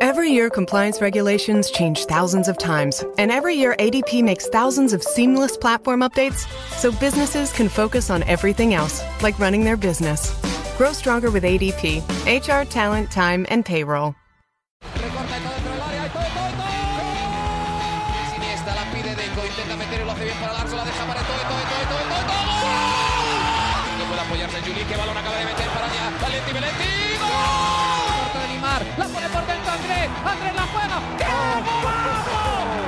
Every 0.00 0.30
year, 0.30 0.48
compliance 0.48 1.02
regulations 1.02 1.70
change 1.70 2.06
thousands 2.06 2.48
of 2.48 2.56
times, 2.56 3.04
and 3.18 3.30
every 3.30 3.54
year, 3.54 3.76
ADP 3.78 4.24
makes 4.24 4.48
thousands 4.48 4.94
of 4.94 5.02
seamless 5.02 5.58
platform 5.58 6.00
updates 6.00 6.48
so 6.78 6.90
businesses 6.90 7.52
can 7.52 7.68
focus 7.68 8.08
on 8.08 8.22
everything 8.22 8.72
else, 8.72 9.02
like 9.22 9.38
running 9.38 9.62
their 9.62 9.76
business. 9.76 10.34
Grow 10.78 10.94
stronger 10.94 11.30
with 11.30 11.44
ADP 11.44 12.00
HR, 12.26 12.66
talent, 12.70 13.10
time, 13.10 13.44
and 13.50 13.62
payroll. 13.62 14.14
Andrés, 29.70 30.08
Andrés 30.24 30.54
la 30.54 30.66
juega. 30.72 30.96
¡Qué 31.16 31.24
golazo! 31.82 32.40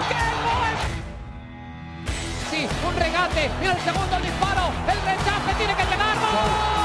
¡Qué 0.08 0.22
gol! 0.44 0.74
Sí, 2.50 2.68
un 2.86 2.96
regate, 2.96 3.50
mira 3.60 3.72
el 3.72 3.80
segundo 3.80 4.18
disparo, 4.18 4.70
el 4.90 5.00
rechace 5.00 5.54
tiene 5.58 5.74
que 5.76 5.84
llegar. 5.84 6.16
¡Gol! 6.16 6.81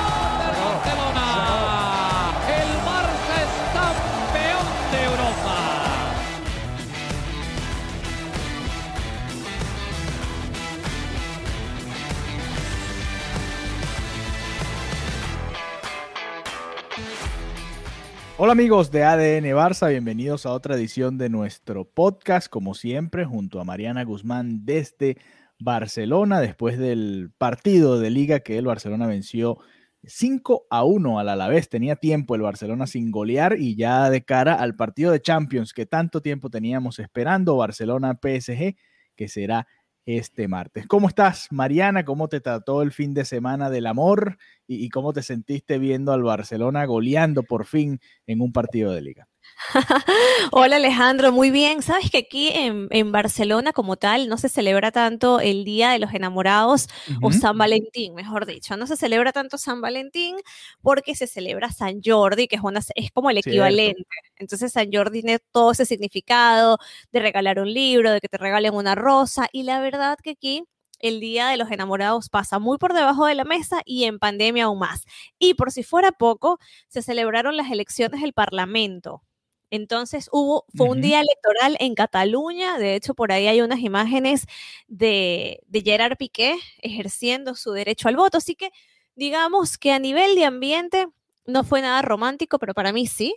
Hola 18.40 18.52
amigos 18.52 18.91
de 18.91 19.04
ADN 19.04 19.46
Barça, 19.55 19.90
bienvenidos 19.90 20.46
a 20.46 20.52
otra 20.52 20.76
edición 20.76 21.18
de 21.18 21.27
nuestro 21.27 21.86
podcast, 21.86 22.48
como 22.48 22.76
siempre, 22.76 23.26
junto 23.26 23.60
a 23.60 23.63
Mariana 23.63 24.04
Guzmán 24.04 24.63
desde 24.63 25.18
Barcelona, 25.57 26.40
después 26.40 26.77
del 26.77 27.32
partido 27.40 27.99
de 27.99 28.12
liga 28.12 28.41
que 28.41 28.60
el 28.60 28.68
Barcelona 28.68 29.08
venció 29.08 29.58
5 30.04 30.68
a 30.70 30.84
1 30.84 31.18
al 31.18 31.30
Alavés. 31.30 31.68
Tenía 31.68 31.96
tiempo 31.96 32.35
el 32.35 32.43
Barcelona 32.43 32.85
sin 32.85 33.10
golear 33.10 33.55
y 33.58 33.76
ya 33.76 34.08
de 34.12 34.24
cara 34.24 34.54
al 34.54 34.76
partido 34.76 35.12
de 35.12 35.20
Champions 35.20 35.74
que 35.74 35.88
tanto 35.88 36.21
tiempo 36.21 36.52
teníamos 36.52 36.99
esperando, 36.99 37.58
Barcelona 37.58 38.20
PSG, 38.21 38.76
que 39.15 39.27
será 39.30 39.65
este 40.08 40.48
martes. 40.48 40.88
¿Cómo 40.88 41.08
estás, 41.10 41.48
Mariana? 41.52 42.05
¿Cómo 42.05 42.30
te 42.30 42.40
trató 42.40 42.82
el 42.82 42.91
fin 42.91 43.13
de 43.13 43.26
semana 43.26 43.70
del 43.70 43.86
amor? 43.86 44.38
¿Y, 44.66 44.84
y 44.84 44.90
cómo 44.90 45.14
te 45.14 45.22
sentiste 45.22 45.77
viendo 45.77 46.14
al 46.14 46.24
Barcelona 46.24 46.86
goleando 46.86 47.44
por 47.44 47.66
fin 47.66 47.99
en 48.26 48.41
un 48.41 48.54
partido 48.54 48.94
de 48.94 49.02
liga? 49.02 49.27
Hola 50.52 50.76
Alejandro, 50.76 51.32
muy 51.32 51.52
bien. 51.52 51.82
Sabes 51.82 52.12
que 52.12 52.20
aquí 52.20 52.50
en, 52.50 52.88
en, 52.91 53.12
Barcelona 53.12 53.74
como 53.74 53.98
tal 53.98 54.30
no 54.30 54.38
se 54.38 54.49
celebra 54.49 54.91
tanto 54.91 55.40
el 55.40 55.64
Día 55.66 55.90
de 55.90 55.99
los 55.99 56.14
Enamorados 56.14 56.88
uh 57.08 57.12
-huh. 57.14 57.27
o 57.27 57.32
San 57.32 57.58
Valentín, 57.58 58.14
mejor 58.14 58.46
dicho. 58.46 58.77
No 58.77 58.88
se 58.88 58.96
celebra 58.96 59.32
tanto 59.32 59.58
San 59.58 59.82
Valentín 59.82 60.36
porque 60.82 61.16
se 61.16 61.27
celebra 61.27 61.72
San 61.72 62.02
Jordi, 62.04 62.48
que 62.48 62.55
es, 62.58 62.62
una, 62.64 62.82
es 62.96 63.12
como 63.12 63.30
el 63.30 63.40
equivalente. 63.40 64.03
Cierto. 64.09 64.36
Entonces 64.38 64.72
San 64.72 64.90
Jordi 64.91 65.22
tiene 65.22 65.40
todo 65.52 65.72
ese 65.72 65.86
significado 65.86 66.78
de 67.12 67.19
regalar 67.19 67.59
un 67.59 67.74
libro, 67.74 68.12
de 68.12 68.19
que 68.22 68.30
te 68.30 68.38
regalen 68.38 68.74
una 68.74 68.96
rosa. 68.96 69.47
Y 69.52 69.64
la 69.64 69.80
verdad 69.80 70.18
que 70.22 70.31
aquí 70.31 70.64
el 71.00 71.19
Día 71.19 71.47
de 71.50 71.58
los 71.58 71.72
Enamorados 71.72 72.30
pasa 72.30 72.59
muy 72.59 72.78
por 72.78 72.94
debajo 72.94 73.25
de 73.25 73.36
la 73.36 73.44
mesa 73.44 73.81
y 73.86 74.06
en 74.06 74.19
pandemia 74.19 74.66
aún 74.66 74.80
más. 74.80 75.06
Y 75.40 75.56
por 75.56 75.72
si 75.72 75.84
fuera 75.84 76.12
poco, 76.12 76.59
se 76.88 77.02
celebraron 77.02 77.58
las 77.58 77.72
elecciones 77.72 78.22
del 78.22 78.34
Parlamento. 78.34 79.24
Entonces 79.69 80.29
hubo, 80.31 80.66
fue 80.75 80.88
un 80.88 81.01
día 81.01 81.19
electoral 81.19 81.75
en 81.79 81.96
Cataluña, 81.96 82.78
de 82.78 82.96
hecho 82.96 83.13
por 83.13 83.31
ahí 83.31 83.47
hay 83.47 83.62
unas 83.62 83.79
imágenes 83.79 84.46
de, 84.88 85.62
de 85.68 85.81
Gerard 85.81 86.18
Piqué 86.18 86.56
ejerciendo 86.81 87.56
su 87.56 87.72
derecho 87.72 88.08
al 88.08 88.16
voto, 88.16 88.38
así 88.38 88.56
que 88.56 88.72
digamos 89.16 89.78
que 89.78 89.92
a 89.92 90.00
nivel 90.00 90.36
de 90.36 90.46
ambiente 90.46 91.08
no 91.46 91.64
fue 91.64 91.81
nada 91.81 92.02
romántico, 92.02 92.59
pero 92.59 92.74
para 92.74 92.94
mí 92.94 93.08
sí. 93.08 93.36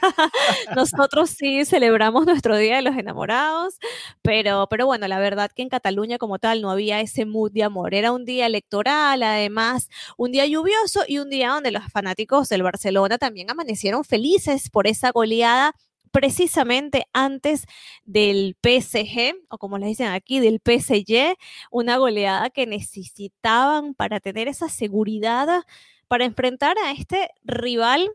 Nosotros 0.76 1.30
sí 1.30 1.64
celebramos 1.64 2.26
nuestro 2.26 2.56
Día 2.56 2.76
de 2.76 2.82
los 2.82 2.96
Enamorados, 2.96 3.78
pero, 4.22 4.66
pero 4.70 4.86
bueno, 4.86 5.08
la 5.08 5.18
verdad 5.18 5.50
que 5.54 5.62
en 5.62 5.68
Cataluña 5.68 6.18
como 6.18 6.38
tal 6.38 6.62
no 6.62 6.70
había 6.70 7.00
ese 7.00 7.26
mood 7.26 7.52
de 7.52 7.62
amor. 7.64 7.94
Era 7.94 8.12
un 8.12 8.24
día 8.24 8.46
electoral, 8.46 9.22
además, 9.22 9.88
un 10.16 10.32
día 10.32 10.46
lluvioso 10.46 11.02
y 11.06 11.18
un 11.18 11.30
día 11.30 11.50
donde 11.50 11.70
los 11.70 11.84
fanáticos 11.92 12.48
del 12.48 12.62
Barcelona 12.62 13.18
también 13.18 13.50
amanecieron 13.50 14.04
felices 14.04 14.70
por 14.70 14.86
esa 14.86 15.10
goleada 15.10 15.74
precisamente 16.12 17.06
antes 17.12 17.66
del 18.04 18.56
PSG, 18.60 19.34
o 19.48 19.58
como 19.58 19.78
le 19.78 19.86
dicen 19.86 20.08
aquí, 20.08 20.40
del 20.40 20.60
PSG, 20.60 21.36
una 21.70 21.98
goleada 21.98 22.50
que 22.50 22.66
necesitaban 22.66 23.94
para 23.94 24.18
tener 24.20 24.48
esa 24.48 24.68
seguridad 24.68 25.62
para 26.08 26.24
enfrentar 26.24 26.76
a 26.78 26.90
este 26.90 27.30
rival 27.44 28.10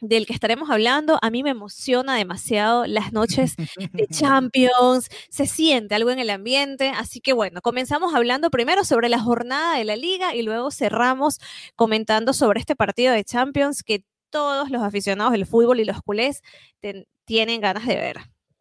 del 0.00 0.26
que 0.26 0.32
estaremos 0.32 0.70
hablando, 0.70 1.18
a 1.22 1.30
mí 1.30 1.42
me 1.42 1.50
emociona 1.50 2.16
demasiado 2.16 2.86
las 2.86 3.12
noches 3.12 3.56
de 3.92 4.06
Champions, 4.10 5.08
se 5.28 5.46
siente 5.46 5.94
algo 5.94 6.10
en 6.10 6.18
el 6.18 6.30
ambiente, 6.30 6.90
así 6.90 7.20
que 7.20 7.32
bueno, 7.32 7.60
comenzamos 7.60 8.14
hablando 8.14 8.50
primero 8.50 8.84
sobre 8.84 9.08
la 9.08 9.20
jornada 9.20 9.76
de 9.76 9.84
la 9.84 9.96
liga 9.96 10.34
y 10.34 10.42
luego 10.42 10.70
cerramos 10.70 11.38
comentando 11.76 12.32
sobre 12.32 12.60
este 12.60 12.76
partido 12.76 13.12
de 13.12 13.24
Champions 13.24 13.82
que 13.82 14.04
todos 14.30 14.70
los 14.70 14.82
aficionados 14.82 15.32
del 15.32 15.46
fútbol 15.46 15.80
y 15.80 15.84
los 15.84 16.02
culés 16.02 16.42
ten, 16.80 17.06
tienen 17.24 17.60
ganas 17.60 17.86
de 17.86 17.96
ver. 17.96 18.16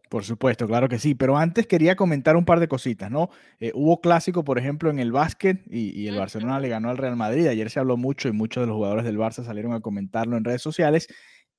Por 0.09 0.23
supuesto, 0.25 0.65
claro 0.67 0.89
que 0.89 0.97
sí, 0.97 1.13
pero 1.13 1.37
antes 1.37 1.67
quería 1.67 1.95
comentar 1.95 2.35
un 2.35 2.43
par 2.43 2.59
de 2.59 2.67
cositas, 2.67 3.11
¿no? 3.11 3.29
Eh, 3.59 3.71
hubo 3.75 4.01
clásico, 4.01 4.43
por 4.43 4.57
ejemplo, 4.57 4.89
en 4.89 4.97
el 4.97 5.11
básquet 5.11 5.61
y, 5.69 5.91
y 6.01 6.07
el 6.07 6.17
Barcelona 6.17 6.59
le 6.59 6.67
ganó 6.67 6.89
al 6.89 6.97
Real 6.97 7.15
Madrid. 7.15 7.45
Ayer 7.45 7.69
se 7.69 7.79
habló 7.79 7.95
mucho 7.95 8.27
y 8.27 8.31
muchos 8.31 8.61
de 8.63 8.67
los 8.67 8.75
jugadores 8.75 9.05
del 9.05 9.19
Barça 9.19 9.45
salieron 9.45 9.71
a 9.73 9.81
comentarlo 9.81 10.35
en 10.35 10.43
redes 10.43 10.63
sociales. 10.63 11.07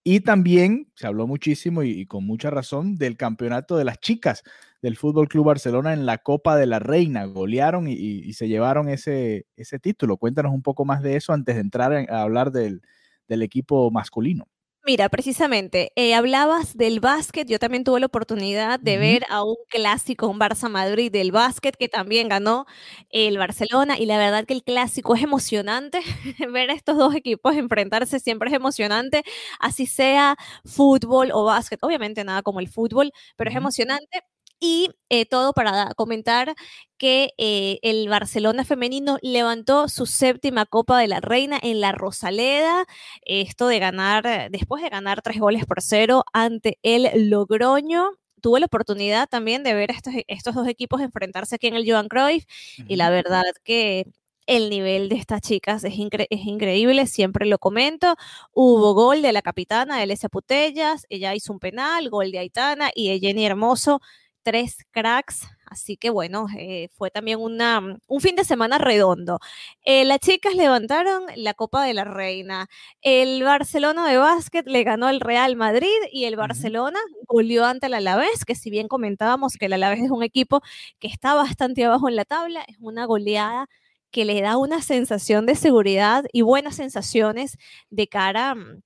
Y 0.03 0.21
también 0.21 0.91
se 0.97 1.07
habló 1.07 1.27
muchísimo 1.29 1.83
y, 1.85 1.91
y, 1.91 2.07
con 2.07 2.25
mucha 2.27 2.51
razón 2.51 2.97
del 2.97 3.17
campeonato 3.17 3.77
de 3.77 3.85
las 3.85 4.01
chicas 4.01 4.43
del 4.83 4.97
Fútbol 4.97 5.29
Club 5.29 5.45
Barcelona 5.47 5.93
en 5.93 6.05
la 6.07 6.19
Copa 6.19 6.57
de 6.57 6.67
la 6.67 6.81
Reina. 6.81 7.27
Golearon 7.27 7.87
y, 7.87 7.93
y, 7.95 8.33
se 8.33 8.49
llevaron 8.49 8.89
ese, 8.89 9.47
ese 9.57 9.79
título. 9.79 10.17
Cuéntanos 10.17 10.53
un 10.53 10.63
poco 10.63 10.85
más 10.85 11.03
de 11.03 11.17
eso 11.17 11.33
antes 11.33 11.55
de 11.55 11.61
entrar 11.61 11.93
a 11.93 12.23
hablar 12.23 12.51
del, 12.51 12.83
del 13.29 13.43
equipo 13.43 13.91
masculino. 13.93 14.49
Mira, 14.87 15.11
precisamente, 15.11 15.93
eh, 15.95 16.15
hablabas 16.15 16.75
del 16.75 17.01
básquet, 17.01 17.47
yo 17.47 17.59
también 17.59 17.85
tuve 17.85 18.01
la 18.01 18.07
oportunidad 18.07 18.81
de 18.81 18.93
uh 18.93 18.97
-huh. 18.97 18.99
ver 19.01 19.25
a 19.29 19.45
un 19.45 19.57
clásico, 19.69 20.27
un 20.27 20.39
Barça-Madrid 20.41 21.13
del 21.13 21.33
básquet, 21.33 21.77
que 21.77 21.89
también 21.91 22.29
ganó 22.31 22.65
el 23.11 23.37
Barcelona, 23.37 23.99
y 23.99 24.07
la 24.07 24.17
verdad 24.17 24.47
que 24.47 24.55
el 24.55 24.63
clásico 24.65 25.15
es 25.15 25.23
emocionante, 25.23 26.01
ver 26.51 26.71
a 26.71 26.73
estos 26.73 26.97
dos 26.97 27.15
equipos 27.15 27.55
enfrentarse 27.57 28.21
siempre 28.21 28.49
es 28.49 28.55
emocionante, 28.57 29.23
así 29.59 29.85
sea 29.85 30.37
fútbol 30.65 31.31
o 31.35 31.45
básquet, 31.45 31.79
obviamente 31.83 32.25
nada 32.25 32.41
como 32.43 32.59
el 32.61 32.69
fútbol, 32.69 33.13
pero 33.37 33.51
uh 33.51 33.53
-huh. 33.53 33.57
es 33.57 33.59
emocionante, 33.59 34.23
y 34.61 34.91
eh, 35.09 35.27
todo 35.27 35.53
para 35.53 35.95
comentar 35.95 36.55
que 36.99 37.33
eh, 37.39 37.79
el 37.83 38.09
Barcelona 38.09 38.65
femenino 38.65 39.19
levantó 39.23 39.89
su 39.89 40.07
séptima 40.07 40.67
Copa 40.67 40.99
de 40.99 41.09
la 41.09 41.21
Reina 41.21 41.59
en 41.63 41.81
la 41.81 41.93
Rosaleda. 41.93 42.85
Esto 43.23 43.69
de 43.69 43.79
ganar, 43.79 44.51
después 44.51 44.83
de 44.83 44.91
ganar 44.91 45.23
tres 45.23 45.41
goles 45.41 45.65
por 45.67 45.81
cero 45.81 46.25
ante 46.33 46.79
el 46.83 47.31
Logroño. 47.31 48.11
Tuve 48.43 48.61
la 48.61 48.67
oportunidad 48.67 49.29
también 49.29 49.63
de 49.65 49.75
ver 49.75 49.91
a 49.91 49.95
estos, 49.95 50.15
estos 50.29 50.55
dos 50.55 50.69
equipos 50.69 51.01
enfrentarse 51.01 51.57
aquí 51.57 51.67
en 51.67 51.75
el 51.75 51.91
Johan 51.91 52.09
Cruyff 52.09 52.45
uh 52.45 52.83
-huh. 52.83 52.87
y 52.89 52.97
la 52.97 53.11
verdad 53.11 53.45
que 53.65 54.07
el 54.47 54.69
nivel 54.71 55.09
de 55.09 55.17
estas 55.17 55.43
chicas 55.43 55.85
es, 55.85 55.95
incre 55.95 56.27
es, 56.31 56.45
increíble, 56.45 57.07
siempre 57.07 57.47
lo 57.47 57.59
comento. 57.59 58.17
Hubo 58.53 58.95
gol 58.95 59.23
de 59.23 59.33
la 59.33 59.43
capitana 59.43 59.97
de 59.97 60.03
Alesia 60.03 60.29
Putellas, 60.29 61.07
ella 61.09 61.35
hizo 61.35 61.53
un 61.53 61.61
penal, 61.61 62.11
gol 62.11 62.33
de 62.33 62.41
Aitana 62.41 62.91
y 62.95 63.11
de 63.11 63.21
Jenny 63.21 63.47
Hermoso 63.47 64.01
tres 64.43 64.85
cracks, 64.91 65.47
así 65.67 65.97
que 65.97 66.11
bueno, 66.11 66.47
eh, 66.59 66.89
fue 66.97 67.11
también 67.11 67.41
una, 67.41 67.99
un 68.07 68.21
fin 68.21 68.37
de 68.37 68.45
semana 68.45 68.79
redondo. 68.79 69.39
Eh, 69.85 70.05
las 70.05 70.21
chicas 70.21 70.55
levantaron 70.55 71.25
la 71.37 71.55
Copa 71.55 71.85
de 71.85 71.95
la 71.95 72.05
Reina, 72.05 72.69
el 73.03 73.43
Barcelona 73.45 74.09
de 74.09 74.17
básquet 74.19 74.67
le 74.67 74.85
ganó 74.85 75.07
al 75.07 75.21
Real 75.21 75.57
Madrid 75.57 75.89
y 76.13 76.25
el 76.25 76.37
Barcelona 76.37 76.99
goleó 77.27 77.65
ante 77.65 77.87
el 77.87 77.95
Alavés, 77.95 78.45
que 78.45 78.55
si 78.55 78.71
bien 78.71 78.89
comentábamos 78.89 79.55
que 79.55 79.67
el 79.67 79.73
Alavés 79.75 80.01
es 80.03 80.11
un 80.11 80.23
equipo 80.23 80.61
que 80.99 81.09
está 81.09 81.35
bastante 81.35 81.85
abajo 81.85 82.09
en 82.09 82.17
la 82.17 82.25
tabla, 82.25 82.63
es 82.69 82.77
una 82.81 83.05
goleada 83.07 83.67
que 84.11 84.25
le 84.25 84.41
da 84.41 84.57
una 84.57 84.83
sensación 84.83 85.47
de 85.47 85.55
seguridad 85.55 86.25
y 86.33 86.43
buenas 86.43 86.77
sensaciones 86.77 87.57
de 87.91 88.09
cara 88.09 88.55
mm, 88.55 88.83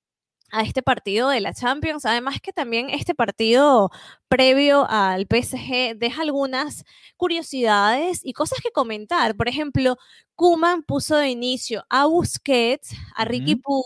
a 0.54 0.62
este 0.62 0.82
partido 0.82 1.28
de 1.28 1.40
la 1.40 1.52
Champions. 1.52 2.06
Además 2.06 2.40
que 2.40 2.52
también 2.52 2.88
este 2.88 3.14
partido 3.14 3.90
previo 4.28 4.86
al 4.88 5.26
PSG 5.28 5.96
deja 5.96 6.22
algunas 6.22 6.84
curiosidades 7.16 8.20
y 8.24 8.32
cosas 8.32 8.60
que 8.62 8.70
comentar. 8.70 9.36
Por 9.36 9.48
ejemplo, 9.48 9.96
Kuman 10.36 10.82
puso 10.84 11.16
de 11.16 11.28
inicio 11.30 11.84
a 11.90 12.06
Busquets, 12.06 12.94
a 13.16 13.24
Ricky 13.24 13.56
Puig 13.56 13.84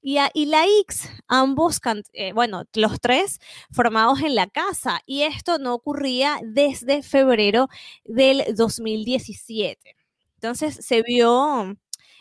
y 0.00 0.18
a 0.18 0.30
Ilaix, 0.34 1.10
ambos, 1.28 1.80
eh, 2.12 2.32
bueno, 2.32 2.64
los 2.74 3.00
tres 3.00 3.38
formados 3.70 4.22
en 4.22 4.34
la 4.34 4.46
casa. 4.46 5.00
Y 5.06 5.22
esto 5.22 5.58
no 5.58 5.74
ocurría 5.74 6.38
desde 6.42 7.02
febrero 7.02 7.68
del 8.04 8.54
2017. 8.56 9.96
Entonces 10.34 10.78
se 10.84 11.02
vio 11.02 11.76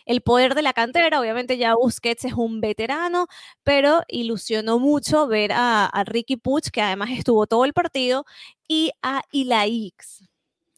el 0.06 0.22
poder 0.22 0.56
de 0.56 0.62
la 0.62 0.74
cantera. 0.74 1.20
Obviamente 1.20 1.58
ya 1.58 1.76
Busquets 1.76 2.26
es 2.26 2.34
un 2.34 2.62
veterano, 2.62 3.28
pero 3.64 4.04
ilusionó 4.08 4.80
mucho 4.80 5.28
ver 5.28 5.52
a, 5.54 5.90
Ricky 6.06 6.38
Puch, 6.38 6.70
que 6.72 6.82
además 6.82 7.10
estuvo 7.12 7.48
todo 7.48 7.66
el 7.66 7.74
partido, 7.74 8.26
y 8.68 8.92
a 9.02 9.22
Ilaix. 9.32 10.24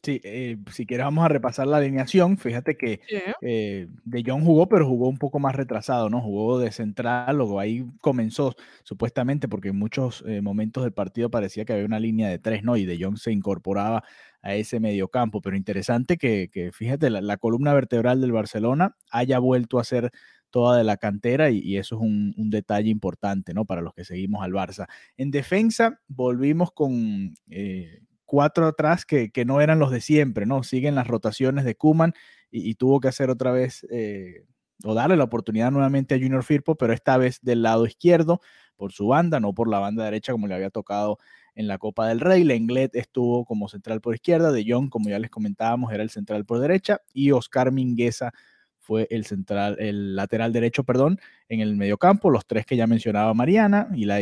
Sí, 0.08 0.22
eh, 0.24 0.56
si 0.72 0.86
quieres 0.86 1.04
vamos 1.04 1.22
a 1.22 1.28
repasar 1.28 1.66
la 1.66 1.76
alineación. 1.76 2.38
Fíjate 2.38 2.78
que 2.78 3.02
eh, 3.42 3.88
De 4.06 4.24
Jong 4.26 4.42
jugó, 4.42 4.66
pero 4.66 4.86
jugó 4.86 5.06
un 5.06 5.18
poco 5.18 5.38
más 5.38 5.54
retrasado, 5.54 6.08
¿no? 6.08 6.22
Jugó 6.22 6.58
de 6.58 6.72
central, 6.72 7.36
luego 7.36 7.60
ahí 7.60 7.84
comenzó 8.00 8.54
supuestamente, 8.84 9.48
porque 9.48 9.68
en 9.68 9.78
muchos 9.78 10.24
eh, 10.26 10.40
momentos 10.40 10.82
del 10.84 10.94
partido 10.94 11.30
parecía 11.30 11.66
que 11.66 11.74
había 11.74 11.84
una 11.84 12.00
línea 12.00 12.30
de 12.30 12.38
tres, 12.38 12.62
¿no? 12.62 12.78
Y 12.78 12.86
De 12.86 12.96
Jong 12.98 13.18
se 13.18 13.32
incorporaba 13.32 14.02
a 14.40 14.54
ese 14.54 14.80
mediocampo. 14.80 15.42
Pero 15.42 15.58
interesante 15.58 16.16
que, 16.16 16.70
fíjate, 16.72 17.10
la, 17.10 17.36
columna 17.36 17.74
vertebral 17.74 18.22
del 18.22 18.32
Barcelona 18.32 18.96
haya 19.10 19.38
vuelto 19.38 19.78
a 19.78 19.84
ser 19.84 20.10
toda 20.48 20.78
de 20.78 20.84
la 20.84 20.96
cantera 20.96 21.50
y, 21.50 21.76
eso 21.76 21.96
es 21.96 22.00
un, 22.00 22.48
detalle 22.48 22.88
importante, 22.88 23.52
¿no? 23.52 23.66
Para 23.66 23.82
los 23.82 23.92
que 23.92 24.06
seguimos 24.06 24.42
al 24.42 24.52
Barça. 24.52 24.86
En 25.18 25.30
defensa 25.30 26.00
volvimos 26.08 26.72
con 26.72 27.34
eh, 27.50 28.07
cuatro 28.28 28.66
atrás 28.66 29.06
que, 29.06 29.32
no 29.46 29.62
eran 29.62 29.78
los 29.78 29.90
de 29.90 30.02
siempre, 30.02 30.44
¿no? 30.44 30.62
Siguen 30.62 30.94
las 30.94 31.08
rotaciones 31.08 31.64
de 31.64 31.74
Kuman 31.74 32.12
y, 32.50 32.74
tuvo 32.74 33.00
que 33.00 33.08
hacer 33.08 33.30
otra 33.30 33.52
vez 33.52 33.86
eh, 33.90 34.44
o 34.84 34.92
darle 34.92 35.16
la 35.16 35.24
oportunidad 35.24 35.70
nuevamente 35.70 36.14
a 36.14 36.18
Junior 36.18 36.44
Firpo, 36.44 36.76
pero 36.76 36.92
esta 36.92 37.16
vez 37.16 37.40
del 37.40 37.62
lado 37.62 37.86
izquierdo 37.86 38.40
por 38.76 38.92
su 38.92 39.08
banda, 39.08 39.40
no 39.40 39.54
por 39.54 39.68
la 39.68 39.78
banda 39.78 40.04
derecha 40.04 40.32
como 40.32 40.46
le 40.46 40.54
había 40.54 40.68
tocado 40.68 41.18
en 41.54 41.68
la 41.68 41.78
Copa 41.78 42.06
del 42.06 42.20
Rey. 42.20 42.44
Lenglet 42.44 42.94
estuvo 42.94 43.46
como 43.46 43.66
central 43.66 44.02
por 44.02 44.14
izquierda, 44.14 44.52
De 44.52 44.62
Jong, 44.68 44.90
como 44.90 45.08
ya 45.08 45.18
les 45.18 45.30
comentábamos, 45.30 45.90
era 45.90 46.02
el 46.02 46.10
central 46.10 46.44
por 46.44 46.60
derecha 46.60 47.00
y 47.14 47.32
Oscar 47.32 47.72
Mingueza 47.72 48.32
fue 48.78 49.06
el 49.10 49.24
central, 49.24 49.76
el 49.80 50.16
lateral 50.16 50.52
derecho, 50.52 50.84
perdón, 50.84 51.18
en 51.48 51.60
el 51.60 51.76
mediocampo, 51.76 52.30
los 52.30 52.46
tres 52.46 52.66
que 52.66 52.76
ya 52.76 52.86
mencionaba 52.86 53.34
Mariana, 53.34 53.88
y 53.94 54.04
la 54.04 54.20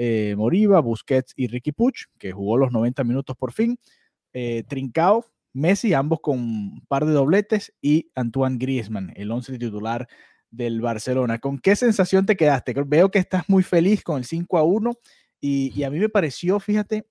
eh, 0.00 0.36
Moriba, 0.36 0.78
Busquets 0.78 1.32
y 1.34 1.48
Ricky 1.48 1.72
Puch, 1.72 2.04
que 2.20 2.30
jugó 2.30 2.56
los 2.56 2.70
90 2.70 3.02
minutos 3.02 3.34
por 3.36 3.52
fin, 3.52 3.80
eh, 4.32 4.62
Trincao, 4.68 5.26
Messi, 5.52 5.92
ambos 5.92 6.20
con 6.20 6.38
un 6.38 6.84
par 6.86 7.04
de 7.04 7.10
dobletes, 7.10 7.74
y 7.82 8.12
Antoine 8.14 8.58
Griezmann, 8.58 9.12
el 9.16 9.32
once 9.32 9.58
titular 9.58 10.06
del 10.52 10.80
Barcelona. 10.80 11.38
¿Con 11.40 11.58
qué 11.58 11.74
sensación 11.74 12.26
te 12.26 12.36
quedaste? 12.36 12.74
Veo 12.86 13.10
que 13.10 13.18
estás 13.18 13.48
muy 13.48 13.64
feliz 13.64 14.04
con 14.04 14.18
el 14.18 14.24
5 14.24 14.58
a 14.58 14.62
1 14.62 14.92
y, 15.40 15.82
a 15.82 15.90
mí 15.90 15.98
me 15.98 16.08
pareció, 16.08 16.60
fíjate, 16.60 17.08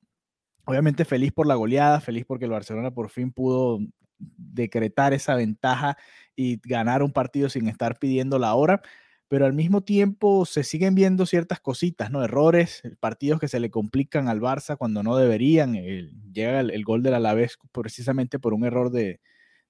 obviamente 0.64 1.04
feliz 1.04 1.34
por 1.34 1.46
la 1.46 1.56
goleada, 1.56 2.00
feliz 2.00 2.24
porque 2.26 2.46
el 2.46 2.52
Barcelona 2.52 2.92
por 2.92 3.10
fin 3.10 3.34
pudo 3.34 3.80
decretar 4.18 5.14
esa 5.14 5.36
ventaja 5.36 5.98
y 6.38 6.62
ganar 6.64 7.04
un 7.04 7.12
partido 7.12 7.50
sin 7.50 7.68
estar 7.68 8.00
pidiendo 8.00 8.40
la 8.40 8.56
hora, 8.56 8.82
pero 9.28 9.46
al 9.46 9.54
mismo 9.54 9.82
tiempo 9.82 10.46
se 10.46 10.64
siguen 10.64 10.96
viendo 10.96 11.26
ciertas 11.26 11.60
cositas, 11.60 12.12
¿no? 12.12 12.24
Errores, 12.24 12.84
partidos 13.00 13.40
que 13.40 13.48
se 13.48 13.60
le 13.60 13.70
complican 13.70 14.30
al 14.30 14.40
Barça 14.40 14.78
cuando 14.78 15.04
no 15.04 15.18
deberían. 15.18 15.74
llega 15.74 16.62
el, 16.62 16.84
gol 16.86 17.04
del 17.04 17.16
Alavés 17.16 17.58
precisamente 17.72 18.40
por 18.40 18.54
un 18.54 18.64
error 18.66 18.90
de, 18.92 19.20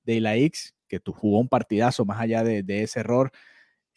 de 0.04 0.46
X, 0.46 0.76
que 0.88 1.02
jugó 1.06 1.40
un 1.40 1.50
partidazo 1.50 2.06
más 2.06 2.20
allá 2.22 2.44
de, 2.44 2.64
ese 2.84 3.00
error. 3.00 3.32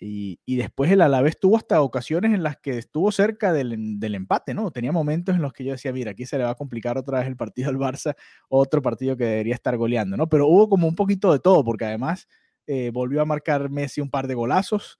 Y, 0.03 0.39
después 0.47 0.91
el 0.91 1.03
Alavés 1.03 1.39
tuvo 1.39 1.59
hasta 1.59 1.83
ocasiones 1.83 2.33
en 2.33 2.43
las 2.43 2.57
que 2.57 2.79
estuvo 2.79 3.13
cerca 3.13 3.53
del, 3.53 4.01
del, 4.01 4.15
empate, 4.15 4.55
¿no? 4.55 4.71
Tenía 4.71 4.93
momentos 4.93 5.35
en 5.37 5.43
los 5.43 5.53
que 5.53 5.65
yo 5.65 5.73
decía, 5.73 5.93
mira, 5.93 6.13
aquí 6.13 6.25
se 6.25 6.39
le 6.39 6.45
va 6.45 6.51
a 6.51 6.55
complicar 6.55 6.97
otra 6.97 7.19
vez 7.19 7.29
el 7.29 7.37
partido 7.37 7.69
al 7.69 7.77
Barça, 7.77 8.15
otro 8.49 8.81
partido 8.81 9.15
que 9.19 9.25
debería 9.25 9.55
estar 9.55 9.77
goleando, 9.77 10.17
¿no? 10.17 10.27
Pero 10.27 10.49
hubo 10.49 10.71
como 10.71 10.89
un 10.89 10.95
poquito 10.95 11.33
de 11.33 11.39
todo, 11.39 11.63
porque 11.65 11.85
además 11.85 12.29
eh, 12.67 12.91
volvió 12.95 13.21
a 13.21 13.27
marcar 13.27 13.69
Messi 13.69 14.01
un 14.01 14.11
par 14.11 14.27
de 14.27 14.35
golazos, 14.35 14.99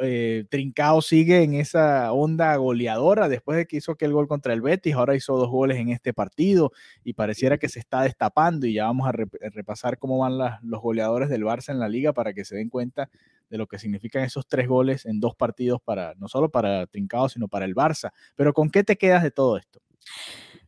eh, 0.00 0.44
Trincao 0.50 1.02
sigue 1.02 1.42
en 1.42 1.54
esa 1.54 2.12
onda 2.12 2.54
goleadora 2.56 3.28
después 3.28 3.56
de 3.56 3.66
que 3.66 3.78
hizo 3.78 3.92
aquel 3.92 4.12
gol 4.12 4.28
contra 4.28 4.52
el 4.52 4.60
Betis, 4.60 4.94
ahora 4.94 5.14
hizo 5.16 5.36
dos 5.36 5.48
goles 5.48 5.78
en 5.78 5.88
este 5.88 6.12
partido 6.12 6.72
y 7.04 7.14
pareciera 7.14 7.58
que 7.58 7.68
se 7.68 7.78
está 7.78 8.02
destapando 8.02 8.66
y 8.66 8.74
ya 8.74 8.84
vamos 8.84 9.08
a 9.08 9.12
repasar 9.12 9.98
cómo 9.98 10.18
van 10.18 10.38
los 10.62 10.80
goleadores 10.80 11.28
del 11.28 11.44
Barça 11.44 11.70
en 11.70 11.78
la 11.78 11.88
liga 11.88 12.12
para 12.12 12.32
que 12.32 12.44
se 12.44 12.56
den 12.56 12.68
cuenta 12.68 13.08
de 13.48 13.58
lo 13.58 13.66
que 13.66 13.78
significan 13.78 14.22
esos 14.22 14.46
tres 14.46 14.68
goles 14.68 15.06
en 15.06 15.20
dos 15.20 15.34
partidos 15.34 15.80
para 15.82 16.14
no 16.16 16.28
solo 16.28 16.50
para 16.50 16.86
Trincao, 16.86 17.28
sino 17.28 17.48
para 17.48 17.64
el 17.64 17.74
Barça. 17.74 18.12
Pero 18.36 18.52
¿con 18.54 18.70
qué 18.70 18.84
te 18.84 18.96
quedas 18.96 19.22
de 19.22 19.30
todo 19.30 19.56
esto? 19.56 19.80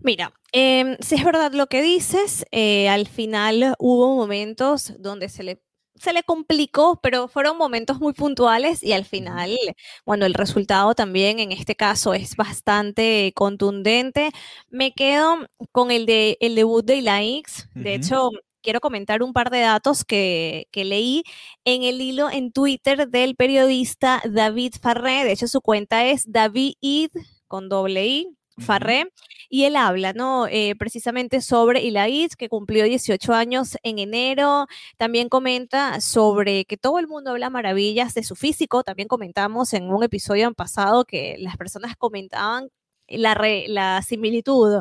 Mira, 0.01 0.33
em, 0.53 0.97
si 0.99 1.15
es 1.15 1.25
verdad 1.25 1.53
lo 1.53 1.69
que 1.69 1.81
dices, 1.81 2.45
eh, 2.51 2.89
al 2.89 3.07
final 3.07 3.75
hubo 3.79 4.17
momentos 4.17 4.95
donde 4.99 5.29
se 5.29 5.45
le, 5.45 5.63
se 5.95 6.13
le 6.13 6.23
complicó, 6.23 6.99
pero 7.03 7.29
fueron 7.29 7.59
momentos 7.59 8.01
muy 8.01 8.13
puntuales 8.13 8.83
y 8.83 8.93
al 8.93 9.05
final, 9.05 9.57
bueno, 10.05 10.27
el 10.27 10.35
resultado 10.35 10.95
también 10.95 11.39
en 11.39 11.53
este 11.53 11.77
caso 11.77 12.15
es 12.15 12.37
bastante 12.37 13.33
contundente. 13.35 14.31
Me 14.71 14.93
quedo 14.93 15.47
con 15.71 15.91
el, 15.91 16.07
de, 16.07 16.37
el 16.41 16.55
debut 16.55 16.85
de 16.85 16.97
Ilaix. 16.97 17.69
De 17.75 17.95
hecho, 17.95 18.31
quiero 18.63 18.81
comentar 18.81 19.23
un 19.23 19.33
par 19.33 19.51
de 19.51 19.61
datos 19.61 20.05
que, 20.05 20.69
leí 20.73 21.25
en 21.65 21.83
el 21.83 22.01
hilo 22.01 22.31
en 22.31 22.53
Twitter 22.53 23.09
del 23.09 23.37
periodista 23.37 24.23
David 24.25 24.75
Farré. 24.81 25.25
De 25.25 25.33
hecho, 25.33 25.49
su 25.49 25.61
cuenta 25.61 26.07
es 26.07 26.31
David 26.31 27.11
con 27.47 27.69
doble 27.69 28.07
I. 28.07 28.37
Farré, 28.59 29.11
y 29.49 29.65
él 29.65 29.77
habla, 29.77 30.13
¿no? 30.13 30.47
Eh, 30.47 30.75
precisamente 30.79 31.41
sobre 31.41 31.83
Ilaís, 31.83 32.37
que 32.37 32.49
cumplió 32.49 32.85
18 32.85 33.33
años 33.33 33.77
en 33.83 33.99
enero. 33.99 34.67
También 34.97 35.29
comenta 35.29 36.01
sobre 36.01 36.65
que 36.65 36.77
todo 36.77 36.99
el 36.99 37.09
mundo 37.09 37.31
habla 37.31 37.51
maravillas 37.51 38.15
de 38.15 38.25
su 38.25 38.35
físico. 38.37 38.83
También 38.83 39.09
comentamos 39.09 39.73
en 39.75 39.91
un 39.93 40.03
episodio 40.05 40.53
pasado 40.55 41.05
que 41.05 41.37
las 41.39 41.57
personas 41.57 41.97
comentaban 41.97 42.69
la, 43.09 43.39
la 43.69 44.03
similitud 44.03 44.81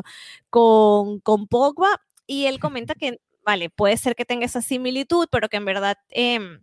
con, 0.50 1.20
con 1.20 1.46
Pogba 1.48 2.00
y 2.26 2.46
él 2.46 2.60
comenta 2.60 2.94
que 2.94 3.20
vale, 3.44 3.70
puede 3.70 3.96
ser 3.96 4.14
que 4.14 4.24
tenga 4.24 4.46
esa 4.46 4.62
similitud, 4.62 5.26
pero 5.30 5.48
que 5.48 5.56
en 5.56 5.64
verdad 5.64 5.96
em, 6.08 6.62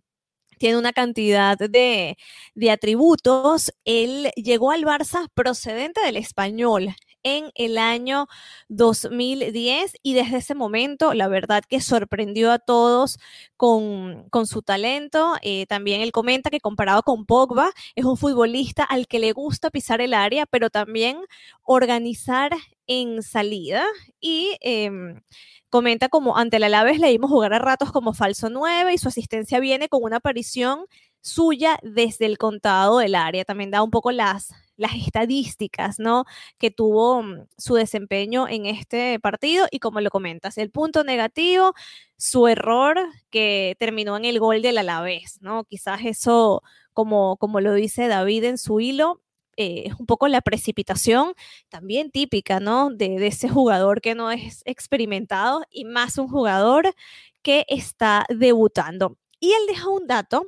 tiene 0.59 0.77
una 0.77 0.93
cantidad 0.93 1.57
de, 1.57 2.17
de, 2.55 2.71
atributos. 2.71 3.73
Él 3.85 4.31
llegó 4.35 4.71
al 4.71 4.83
Barça 4.83 5.27
procedente 5.33 6.01
del 6.01 6.17
español 6.17 6.95
en 7.23 7.51
el 7.55 7.77
año 7.77 8.27
2010 8.69 9.93
y 10.03 10.13
desde 10.13 10.37
ese 10.37 10.55
momento 10.55 11.13
la 11.13 11.27
verdad 11.27 11.63
que 11.67 11.81
sorprendió 11.81 12.51
a 12.51 12.59
todos 12.59 13.17
con, 13.57 14.27
con 14.29 14.47
su 14.47 14.61
talento. 14.61 15.35
Eh, 15.41 15.65
también 15.67 16.01
él 16.01 16.11
comenta 16.11 16.49
que 16.49 16.61
comparado 16.61 17.03
con 17.03 17.25
Pogba 17.25 17.71
es 17.95 18.05
un 18.05 18.17
futbolista 18.17 18.83
al 18.83 19.07
que 19.07 19.19
le 19.19 19.33
gusta 19.33 19.69
pisar 19.69 20.01
el 20.01 20.13
área, 20.13 20.45
pero 20.45 20.69
también 20.69 21.17
organizar 21.63 22.51
en 22.89 23.23
salida 23.23 23.85
y 24.19 24.57
em, 24.61 25.21
comenta 25.69 26.09
como 26.09 26.37
ante 26.37 26.59
la 26.59 26.65
Alaves 26.65 26.99
le 26.99 27.09
dimos 27.09 27.29
jugar 27.29 27.53
a 27.53 27.59
ratos 27.59 27.91
como 27.91 28.13
falso 28.13 28.49
9 28.49 28.93
y 28.93 28.97
su 28.97 29.07
asistencia 29.07 29.59
viene 29.59 29.87
con 29.89 30.03
una 30.03 30.17
aparición 30.17 30.85
suya 31.21 31.77
desde 31.83 32.25
el 32.25 32.37
contado 32.37 32.97
del 32.99 33.15
área. 33.15 33.45
También 33.45 33.71
da 33.71 33.83
un 33.83 33.91
poco 33.91 34.11
las, 34.11 34.53
las 34.75 34.95
estadísticas, 34.95 35.99
¿no? 35.99 36.25
Que 36.57 36.71
tuvo 36.71 37.21
mm, 37.21 37.45
su 37.57 37.75
desempeño 37.75 38.47
en 38.47 38.65
este 38.65 39.19
partido 39.19 39.67
y 39.71 39.79
como 39.79 40.01
lo 40.01 40.09
comentas, 40.09 40.57
el 40.57 40.71
punto 40.71 41.03
negativo, 41.03 41.73
su 42.17 42.47
error 42.47 42.97
que 43.29 43.75
terminó 43.79 44.17
en 44.17 44.25
el 44.25 44.39
gol 44.39 44.61
del 44.63 44.79
Alavés, 44.79 45.39
¿no? 45.41 45.63
Quizás 45.65 46.01
eso, 46.05 46.63
como, 46.93 47.37
como 47.37 47.61
lo 47.61 47.73
dice 47.73 48.07
David 48.07 48.45
en 48.45 48.57
su 48.57 48.79
hilo, 48.79 49.21
eh, 49.59 49.83
es 49.87 49.93
un 49.99 50.05
poco 50.05 50.27
la 50.29 50.41
precipitación 50.41 51.33
también 51.69 52.11
típica, 52.11 52.59
¿no? 52.61 52.89
De, 52.91 53.19
de, 53.19 53.27
ese 53.27 53.49
jugador 53.49 54.01
que 54.01 54.15
no 54.15 54.31
es 54.31 54.61
experimentado 54.65 55.63
y 55.69 55.85
más 55.85 56.17
un 56.17 56.29
jugador 56.29 56.93
que 57.41 57.65
está 57.67 58.25
debutando. 58.29 59.17
Y 59.39 59.51
él 59.51 59.61
deja 59.67 59.89
un 59.89 60.07
dato 60.07 60.47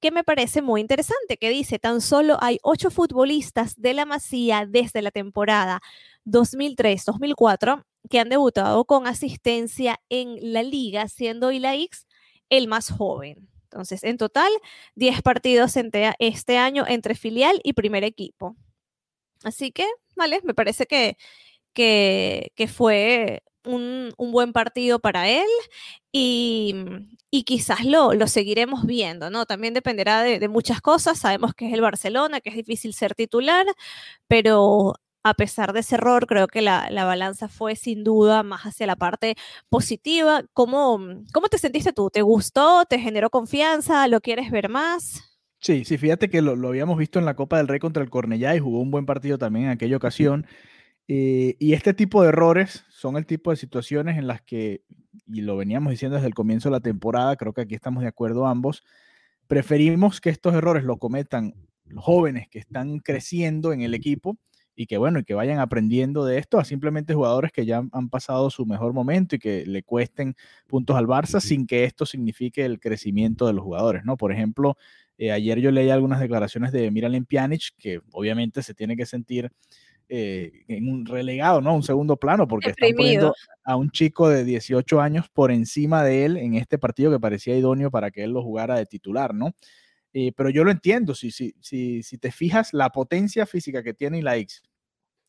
que 0.00 0.10
me 0.10 0.24
parece 0.24 0.62
muy 0.62 0.80
interesante, 0.80 1.36
que 1.38 1.50
dice, 1.50 1.78
tan 1.78 2.00
solo 2.00 2.38
hay 2.40 2.58
ocho 2.62 2.90
futbolistas 2.90 3.80
de 3.80 3.94
la 3.94 4.06
Masía 4.06 4.66
desde 4.66 5.02
la 5.02 5.10
temporada 5.10 5.80
2003-2004 6.26 7.84
que 8.08 8.20
han 8.20 8.28
debutado 8.28 8.84
con 8.84 9.06
asistencia 9.06 10.00
en 10.08 10.52
la 10.52 10.62
liga, 10.62 11.08
siendo 11.08 11.52
Ilaix 11.52 12.06
el 12.48 12.68
más 12.68 12.90
joven. 12.90 13.49
Entonces, 13.72 14.02
en 14.02 14.16
total, 14.16 14.50
10 14.96 15.22
partidos 15.22 15.76
este 16.18 16.58
año 16.58 16.84
entre 16.88 17.14
filial 17.14 17.60
y 17.62 17.72
primer 17.74 18.02
equipo. 18.02 18.56
Así 19.44 19.70
que, 19.72 19.86
vale, 20.16 20.40
me 20.44 20.54
parece 20.54 20.86
que, 20.86 21.16
que, 21.72 22.52
que 22.56 22.68
fue 22.68 23.42
un, 23.64 24.12
un, 24.16 24.32
buen 24.32 24.52
partido 24.52 24.98
para 24.98 25.28
él 25.28 25.46
y, 26.12 26.74
y 27.30 27.44
quizás 27.44 27.84
lo, 27.84 28.12
lo, 28.14 28.26
seguiremos 28.26 28.84
viendo, 28.86 29.30
¿no? 29.30 29.46
También 29.46 29.74
dependerá 29.74 30.22
de, 30.22 30.38
de, 30.40 30.48
muchas 30.48 30.80
cosas. 30.80 31.18
Sabemos 31.18 31.54
que 31.54 31.68
es 31.68 31.72
el 31.72 31.80
Barcelona, 31.80 32.40
que 32.40 32.50
es 32.50 32.56
difícil 32.56 32.94
ser 32.94 33.14
titular, 33.14 33.66
pero 34.28 34.94
a 35.22 35.34
pesar 35.34 35.72
de 35.72 35.80
ese 35.80 35.96
error, 35.96 36.26
creo 36.26 36.46
que 36.48 36.62
la, 36.62 36.88
la 36.90 37.04
balanza 37.04 37.48
fue 37.48 37.76
sin 37.76 38.04
duda 38.04 38.42
más 38.42 38.62
hacia 38.62 38.86
la 38.86 38.96
parte 38.96 39.36
positiva. 39.68 40.44
¿Cómo, 40.52 40.98
¿Cómo 41.32 41.48
te 41.48 41.58
sentiste 41.58 41.92
tú? 41.92 42.10
¿Te 42.10 42.22
gustó? 42.22 42.84
¿Te 42.86 42.98
generó 42.98 43.30
confianza? 43.30 44.08
¿Lo 44.08 44.20
quieres 44.20 44.50
ver 44.50 44.68
más? 44.68 45.22
Sí, 45.60 45.84
sí, 45.84 45.98
fíjate 45.98 46.30
que 46.30 46.40
lo, 46.40 46.56
lo, 46.56 46.68
habíamos 46.68 46.96
visto 46.96 47.18
en 47.18 47.26
la 47.26 47.36
Copa 47.36 47.58
del 47.58 47.68
Rey 47.68 47.80
contra 47.80 48.02
el 48.02 48.08
Cornellá 48.08 48.56
y 48.56 48.60
jugó 48.60 48.80
un 48.80 48.90
buen 48.90 49.04
partido 49.04 49.36
también 49.36 49.66
en 49.66 49.72
aquella 49.72 49.96
ocasión. 49.96 50.46
Eh, 51.06 51.56
y 51.58 51.74
este 51.74 51.92
tipo 51.92 52.22
de 52.22 52.28
errores 52.28 52.84
son 52.88 53.16
el 53.16 53.26
tipo 53.26 53.50
de 53.50 53.56
situaciones 53.56 54.16
en 54.16 54.26
las 54.26 54.40
que, 54.42 54.84
y 55.26 55.42
lo 55.42 55.56
veníamos 55.56 55.90
diciendo 55.90 56.14
desde 56.14 56.28
el 56.28 56.34
comienzo 56.34 56.68
de 56.68 56.74
la 56.74 56.80
temporada, 56.80 57.36
creo 57.36 57.52
que 57.52 57.62
aquí 57.62 57.74
estamos 57.74 58.02
de 58.02 58.08
acuerdo 58.08 58.46
ambos, 58.46 58.84
preferimos 59.48 60.20
que 60.20 60.30
estos 60.30 60.54
errores 60.54 60.84
lo 60.84 60.98
cometan 60.98 61.54
los 61.84 62.04
jóvenes 62.04 62.48
que 62.48 62.60
están 62.60 63.00
creciendo 63.00 63.72
en 63.72 63.82
el 63.82 63.94
equipo 63.94 64.38
y 64.74 64.86
que 64.86 64.98
bueno, 64.98 65.18
y 65.18 65.24
que 65.24 65.34
vayan 65.34 65.58
aprendiendo 65.58 66.24
de 66.24 66.38
esto 66.38 66.58
a 66.58 66.64
simplemente 66.64 67.14
jugadores 67.14 67.52
que 67.52 67.66
ya 67.66 67.82
han 67.92 68.08
pasado 68.08 68.50
su 68.50 68.64
mejor 68.66 68.92
momento 68.92 69.36
y 69.36 69.38
que 69.38 69.66
le 69.66 69.82
cuesten 69.82 70.34
puntos 70.66 70.96
al 70.96 71.06
Barça 71.06 71.40
sin 71.40 71.66
que 71.66 71.84
esto 71.84 72.06
signifique 72.06 72.64
el 72.64 72.80
crecimiento 72.80 73.46
de 73.46 73.52
los 73.52 73.64
jugadores, 73.64 74.04
¿no? 74.04 74.16
Por 74.16 74.32
ejemplo, 74.32 74.76
eh, 75.18 75.32
ayer 75.32 75.60
yo 75.60 75.70
leí 75.70 75.90
algunas 75.90 76.20
declaraciones 76.20 76.72
de 76.72 76.90
Miralem 76.90 77.26
Pjanic 77.26 77.74
que 77.78 78.00
obviamente 78.12 78.62
se 78.62 78.74
tiene 78.74 78.96
que 78.96 79.04
sentir 79.06 79.50
eh, 80.12 80.64
en 80.66 80.88
un 80.88 81.06
relegado, 81.06 81.60
¿no? 81.60 81.72
Un 81.72 81.84
segundo 81.84 82.16
plano, 82.16 82.48
porque 82.48 82.70
están 82.70 82.90
poniendo 82.96 83.32
a 83.62 83.76
un 83.76 83.90
chico 83.90 84.28
de 84.28 84.42
18 84.42 85.00
años 85.00 85.26
por 85.32 85.52
encima 85.52 86.02
de 86.02 86.24
él 86.24 86.36
en 86.36 86.54
este 86.54 86.78
partido 86.78 87.12
que 87.12 87.20
parecía 87.20 87.56
idóneo 87.56 87.92
para 87.92 88.10
que 88.10 88.24
él 88.24 88.32
lo 88.32 88.42
jugara 88.42 88.76
de 88.76 88.86
titular, 88.86 89.34
¿no? 89.34 89.54
Eh, 90.12 90.32
pero 90.36 90.50
yo 90.50 90.64
lo 90.64 90.70
entiendo, 90.72 91.14
si, 91.14 91.30
si, 91.30 91.54
si, 91.60 92.02
si 92.02 92.18
te 92.18 92.32
fijas, 92.32 92.72
la 92.74 92.90
potencia 92.90 93.46
física 93.46 93.82
que 93.82 93.94
tiene 93.94 94.22
la 94.22 94.36
X 94.36 94.62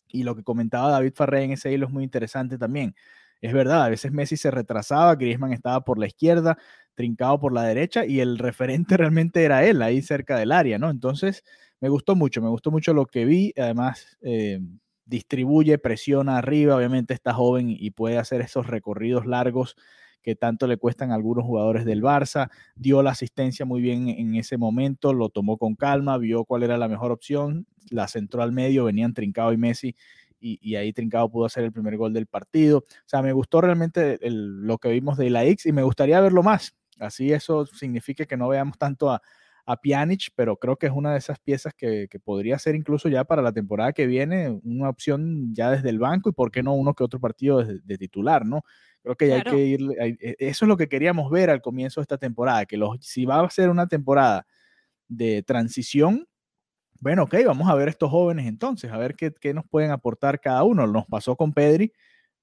y 0.09 0.23
lo 0.23 0.35
que 0.35 0.43
comentaba 0.43 0.91
David 0.91 1.13
Farré 1.15 1.43
en 1.43 1.51
ese 1.51 1.71
hilo 1.71 1.87
es 1.87 1.93
muy 1.93 2.03
interesante 2.03 2.57
también. 2.57 2.95
Es 3.41 3.53
verdad, 3.53 3.83
a 3.85 3.89
veces 3.89 4.11
Messi 4.11 4.37
se 4.37 4.51
retrasaba, 4.51 5.15
Griezmann 5.15 5.53
estaba 5.53 5.81
por 5.83 5.97
la 5.99 6.07
izquierda, 6.07 6.57
trincado 6.95 7.39
por 7.39 7.53
la 7.53 7.63
derecha 7.63 8.05
y 8.05 8.19
el 8.19 8.37
referente 8.37 8.97
realmente 8.97 9.43
era 9.43 9.65
él, 9.65 9.81
ahí 9.81 10.01
cerca 10.01 10.37
del 10.37 10.51
área, 10.51 10.77
¿no? 10.77 10.89
Entonces, 10.89 11.43
me 11.79 11.89
gustó 11.89 12.15
mucho, 12.15 12.41
me 12.41 12.49
gustó 12.49 12.69
mucho 12.71 12.93
lo 12.93 13.07
que 13.07 13.25
vi. 13.25 13.53
Además, 13.57 14.17
eh, 14.21 14.59
distribuye, 15.05 15.77
presiona 15.79 16.37
arriba. 16.37 16.75
Obviamente 16.75 17.13
está 17.15 17.33
joven 17.33 17.69
y 17.69 17.91
puede 17.91 18.17
hacer 18.17 18.41
esos 18.41 18.67
recorridos 18.67 19.25
largos 19.25 19.75
que 20.21 20.35
tanto 20.35 20.67
le 20.67 20.77
cuestan 20.77 21.11
a 21.11 21.15
algunos 21.15 21.45
jugadores 21.45 21.85
del 21.85 22.01
Barça. 22.01 22.49
Dio 22.75 23.01
la 23.03 23.11
asistencia 23.11 23.65
muy 23.65 23.81
bien 23.81 24.09
en 24.09 24.35
ese 24.35 24.57
momento, 24.57 25.13
lo 25.13 25.29
tomó 25.29 25.57
con 25.57 25.75
calma, 25.75 26.17
vio 26.17 26.45
cuál 26.45 26.63
era 26.63 26.77
la 26.77 26.87
mejor 26.87 27.11
opción, 27.11 27.67
la 27.89 28.07
centró 28.07 28.43
al 28.43 28.51
medio, 28.51 28.85
venían 28.85 29.13
Trincado 29.13 29.53
y 29.53 29.57
Messi. 29.57 29.95
Y, 30.39 30.59
y 30.61 30.75
ahí 30.75 30.91
Trincado 30.91 31.29
pudo 31.29 31.45
hacer 31.45 31.63
el 31.63 31.71
primer 31.71 31.97
gol 31.97 32.13
del 32.13 32.25
partido. 32.25 32.79
O 32.79 33.07
sea, 33.07 33.21
me 33.21 33.33
gustó 33.33 33.61
realmente 33.61 34.17
el, 34.25 34.61
lo 34.65 34.77
que 34.77 34.89
vimos 34.89 35.17
de 35.17 35.29
la 35.29 35.45
X 35.45 35.67
y 35.67 35.71
me 35.71 35.83
gustaría 35.83 36.19
verlo 36.19 36.41
más. 36.41 36.75
Así 36.99 37.31
eso 37.31 37.65
significa 37.65 38.25
que 38.25 38.37
no 38.37 38.47
veamos 38.47 38.77
tanto 38.77 39.09
a, 39.09 39.21
a 39.71 39.77
Pjanic, 39.77 40.29
pero 40.35 40.57
creo 40.57 40.77
que 40.77 40.87
es 40.87 40.91
una 40.91 41.13
de 41.13 41.17
esas 41.17 41.39
piezas 41.39 41.73
que, 41.73 42.07
que, 42.09 42.19
podría 42.19 42.59
ser 42.59 42.75
incluso 42.75 43.09
ya 43.09 43.23
para 43.23 43.41
la 43.41 43.51
temporada 43.51 43.93
que 43.93 44.07
viene 44.07 44.59
una 44.63 44.89
opción 44.89 45.53
ya 45.53 45.71
desde 45.71 45.89
el 45.89 45.99
banco 45.99 46.29
y 46.29 46.33
por 46.33 46.51
qué 46.51 46.63
no 46.63 46.73
uno 46.73 46.93
que 46.93 47.03
otro 47.03 47.19
partido 47.19 47.63
de, 47.63 47.79
de 47.83 47.97
titular, 47.97 48.45
¿no? 48.45 48.63
Creo 49.03 49.15
que 49.15 49.27
ya 49.27 49.41
claro. 49.41 49.57
hay 49.57 49.63
que 49.63 49.65
ir, 49.65 49.81
e, 49.99 50.35
eso 50.39 50.65
es 50.65 50.69
lo 50.69 50.77
que 50.77 50.87
queríamos 50.87 51.31
ver 51.31 51.49
al 51.49 51.61
comienzo 51.61 52.01
de 52.01 52.03
esta 52.03 52.17
temporada, 52.17 52.65
que 52.65 52.77
los, 52.77 52.97
si 53.01 53.25
va 53.25 53.41
a 53.41 53.49
ser 53.49 53.69
una 53.69 53.87
temporada 53.87 54.45
de 55.07 55.43
transición, 55.43 56.27
bueno, 56.99 57.23
ok, 57.23 57.35
vamos 57.45 57.69
a 57.69 57.75
ver 57.75 57.89
estos 57.89 58.11
jóvenes 58.11 58.45
entonces, 58.45 58.91
a 58.91 58.97
ver 58.97 59.15
qué, 59.15 59.33
qué 59.33 59.53
nos 59.53 59.65
pueden 59.67 59.91
aportar 59.91 60.39
cada 60.39 60.63
uno. 60.63 60.85
Nos 60.85 61.07
pasó 61.07 61.35
con 61.35 61.51
Pedri, 61.51 61.91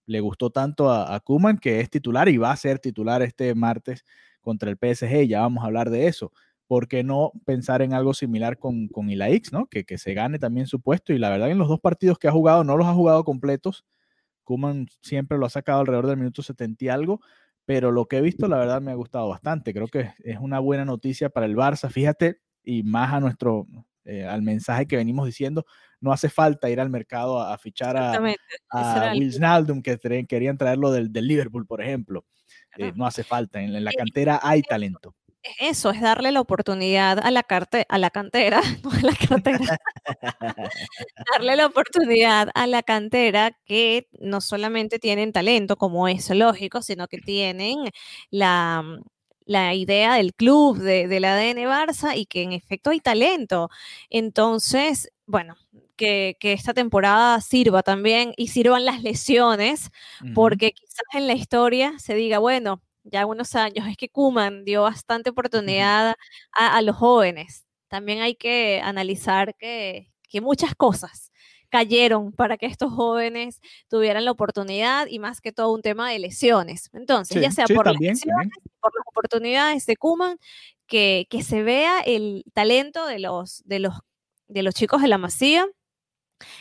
le 0.06 0.20
gustó 0.20 0.50
tanto 0.50 0.90
a, 0.90 1.14
a 1.14 1.20
Kuman 1.20 1.58
que 1.58 1.80
es 1.80 1.90
titular 1.90 2.28
y 2.28 2.38
va 2.38 2.50
a 2.50 2.56
ser 2.56 2.80
titular 2.80 3.22
este 3.22 3.54
martes 3.54 4.04
contra 4.40 4.70
el 4.70 4.78
PSG, 4.78 5.28
ya 5.28 5.40
vamos 5.40 5.62
a 5.62 5.66
hablar 5.66 5.90
de 5.90 6.06
eso. 6.08 6.32
¿Por 6.68 6.86
qué 6.86 7.02
no 7.02 7.32
pensar 7.46 7.82
en 7.82 7.94
algo 7.94 8.14
similar 8.14 8.58
con, 8.58 8.88
con 8.88 9.08
Ilaix, 9.10 9.52
¿no? 9.52 9.66
Que, 9.66 9.84
que, 9.84 9.96
se 9.98 10.12
gane 10.14 10.38
también 10.38 10.66
su 10.66 10.80
puesto? 10.80 11.12
Y 11.14 11.18
la 11.18 11.30
verdad, 11.30 11.50
en 11.50 11.58
los 11.58 11.68
dos 11.68 11.80
partidos 11.80 12.18
que 12.18 12.28
ha 12.28 12.32
jugado, 12.32 12.62
no 12.62 12.76
los 12.76 12.86
ha 12.86 12.92
jugado 12.92 13.24
completos. 13.24 13.86
Kuman 14.44 14.86
siempre 15.00 15.38
lo 15.38 15.46
ha 15.46 15.50
sacado 15.50 15.80
alrededor 15.80 16.06
del 16.06 16.18
minuto 16.18 16.42
70 16.42 16.84
y 16.84 16.88
algo, 16.88 17.20
pero 17.64 17.90
lo 17.90 18.06
que 18.06 18.18
he 18.18 18.20
visto, 18.20 18.48
la 18.48 18.58
verdad, 18.58 18.82
me 18.82 18.92
ha 18.92 18.94
gustado 18.94 19.28
bastante. 19.28 19.72
Creo 19.72 19.88
que 19.88 20.12
es 20.22 20.38
una 20.38 20.58
buena 20.60 20.84
noticia 20.84 21.30
para 21.30 21.46
el 21.46 21.56
Barça. 21.56 21.90
Fíjate, 21.90 22.40
y 22.62 22.82
más 22.82 23.14
a 23.14 23.20
nuestro, 23.20 23.66
eh, 24.04 24.26
al 24.26 24.42
mensaje 24.42 24.86
que 24.86 24.96
venimos 24.96 25.24
diciendo, 25.24 25.64
no 26.00 26.12
hace 26.12 26.28
falta 26.28 26.68
ir 26.68 26.80
al 26.80 26.90
mercado 26.90 27.40
a, 27.40 27.54
a 27.54 27.58
fichar 27.58 27.96
a, 27.96 28.12
a 28.70 29.12
Wilsnaldum, 29.14 29.80
que 29.80 29.98
querían 30.28 30.58
traerlo 30.58 30.92
del, 30.92 31.12
del, 31.12 31.26
Liverpool, 31.26 31.66
por 31.66 31.80
ejemplo. 31.80 32.26
Eh, 32.76 32.92
no 32.94 33.06
hace 33.06 33.24
falta, 33.24 33.60
en, 33.60 33.74
en 33.74 33.84
la 33.84 33.92
cantera 33.92 34.38
hay 34.42 34.62
talento 34.62 35.14
eso, 35.58 35.90
es 35.90 36.00
darle 36.00 36.32
la 36.32 36.40
oportunidad 36.40 37.18
a 37.18 37.30
la, 37.30 37.42
carte 37.42 37.86
a 37.88 37.98
la 37.98 38.10
cantera, 38.10 38.60
no 38.84 38.90
a 38.90 39.00
la 39.02 39.14
cartera, 39.14 39.78
darle 41.32 41.56
la 41.56 41.66
oportunidad 41.66 42.48
a 42.54 42.66
la 42.66 42.82
cantera 42.82 43.52
que 43.64 44.08
no 44.20 44.40
solamente 44.40 44.98
tienen 44.98 45.32
talento, 45.32 45.76
como 45.76 46.08
es 46.08 46.30
lógico, 46.30 46.82
sino 46.82 47.08
que 47.08 47.18
tienen 47.18 47.90
la, 48.30 48.84
la 49.46 49.74
idea 49.74 50.14
del 50.14 50.34
club, 50.34 50.78
de, 50.78 51.08
del 51.08 51.24
ADN 51.24 51.58
Barça 51.66 52.16
y 52.16 52.26
que 52.26 52.42
en 52.42 52.52
efecto 52.52 52.90
hay 52.90 53.00
talento. 53.00 53.70
Entonces, 54.10 55.10
bueno, 55.26 55.56
que, 55.96 56.36
que, 56.38 56.52
esta 56.52 56.74
temporada 56.74 57.40
sirva 57.40 57.82
también 57.82 58.32
y 58.36 58.48
sirvan 58.48 58.84
las 58.84 59.02
lesiones, 59.02 59.90
uh 60.22 60.26
-huh. 60.26 60.34
porque 60.34 60.72
quizás 60.72 61.02
en 61.14 61.26
la 61.26 61.34
historia 61.34 61.94
se 61.98 62.14
diga, 62.14 62.38
bueno, 62.38 62.82
ya 63.10 63.26
unos 63.26 63.54
años, 63.54 63.86
es 63.88 63.96
que 63.96 64.08
Kuman 64.08 64.64
dio 64.64 64.82
bastante 64.82 65.30
oportunidad 65.30 66.14
a, 66.52 66.76
a, 66.76 66.82
los 66.82 66.96
jóvenes. 66.96 67.66
También 67.88 68.20
hay 68.20 68.34
que 68.34 68.80
analizar 68.82 69.54
que, 69.56 70.10
que, 70.28 70.40
muchas 70.40 70.74
cosas 70.74 71.32
cayeron 71.70 72.32
para 72.32 72.56
que 72.56 72.66
estos 72.66 72.92
jóvenes 72.92 73.60
tuvieran 73.88 74.24
la 74.24 74.30
oportunidad 74.30 75.06
y 75.06 75.18
más 75.18 75.40
que 75.40 75.52
todo 75.52 75.72
un 75.72 75.82
tema 75.82 76.10
de 76.10 76.18
lesiones. 76.18 76.90
Entonces, 76.92 77.34
sí, 77.34 77.40
ya 77.40 77.50
sea 77.50 77.66
sí, 77.66 77.74
por 77.74 77.84
también, 77.84 78.12
las 78.12 78.20
lesiones, 78.20 78.48
también. 78.52 78.76
por 78.80 78.92
las 78.94 79.06
oportunidades 79.06 79.86
de 79.86 79.96
Kuman, 79.96 80.38
que, 80.86 81.26
que 81.30 81.42
se 81.42 81.62
vea 81.62 82.00
el 82.00 82.44
talento 82.54 83.06
de 83.06 83.18
los, 83.18 83.62
de 83.66 83.78
los, 83.80 83.94
de 84.48 84.62
los 84.62 84.74
chicos 84.74 85.02
de 85.02 85.08
la 85.08 85.18
Masía 85.18 85.66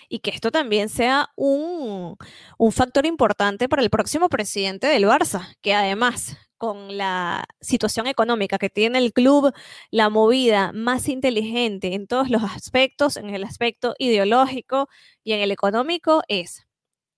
y 0.10 0.20
que 0.20 0.32
esto 0.32 0.52
también 0.52 0.90
sea 0.90 1.30
un, 1.36 2.18
un, 2.58 2.72
factor 2.72 3.06
importante 3.06 3.70
para 3.70 3.82
el 3.82 3.90
próximo 3.90 4.30
presidente 4.30 4.88
del 4.88 5.06
Barça, 5.06 5.56
que 5.62 5.74
además 5.74 6.38
con 6.58 6.98
la 6.98 7.46
situación 7.62 8.08
económica 8.08 8.58
que 8.58 8.70
tiene 8.70 8.98
el 8.98 9.14
club, 9.14 9.54
la 9.92 10.10
movida 10.10 10.72
más 10.74 11.08
inteligente 11.08 11.94
en 11.94 12.08
todos 12.08 12.30
los 12.30 12.44
aspectos, 12.44 13.18
en 13.18 13.30
el 13.30 13.44
aspecto 13.44 13.96
ideológico 14.00 14.90
y 15.24 15.34
en 15.34 15.42
el 15.42 15.52
económico, 15.52 16.24
es 16.28 16.68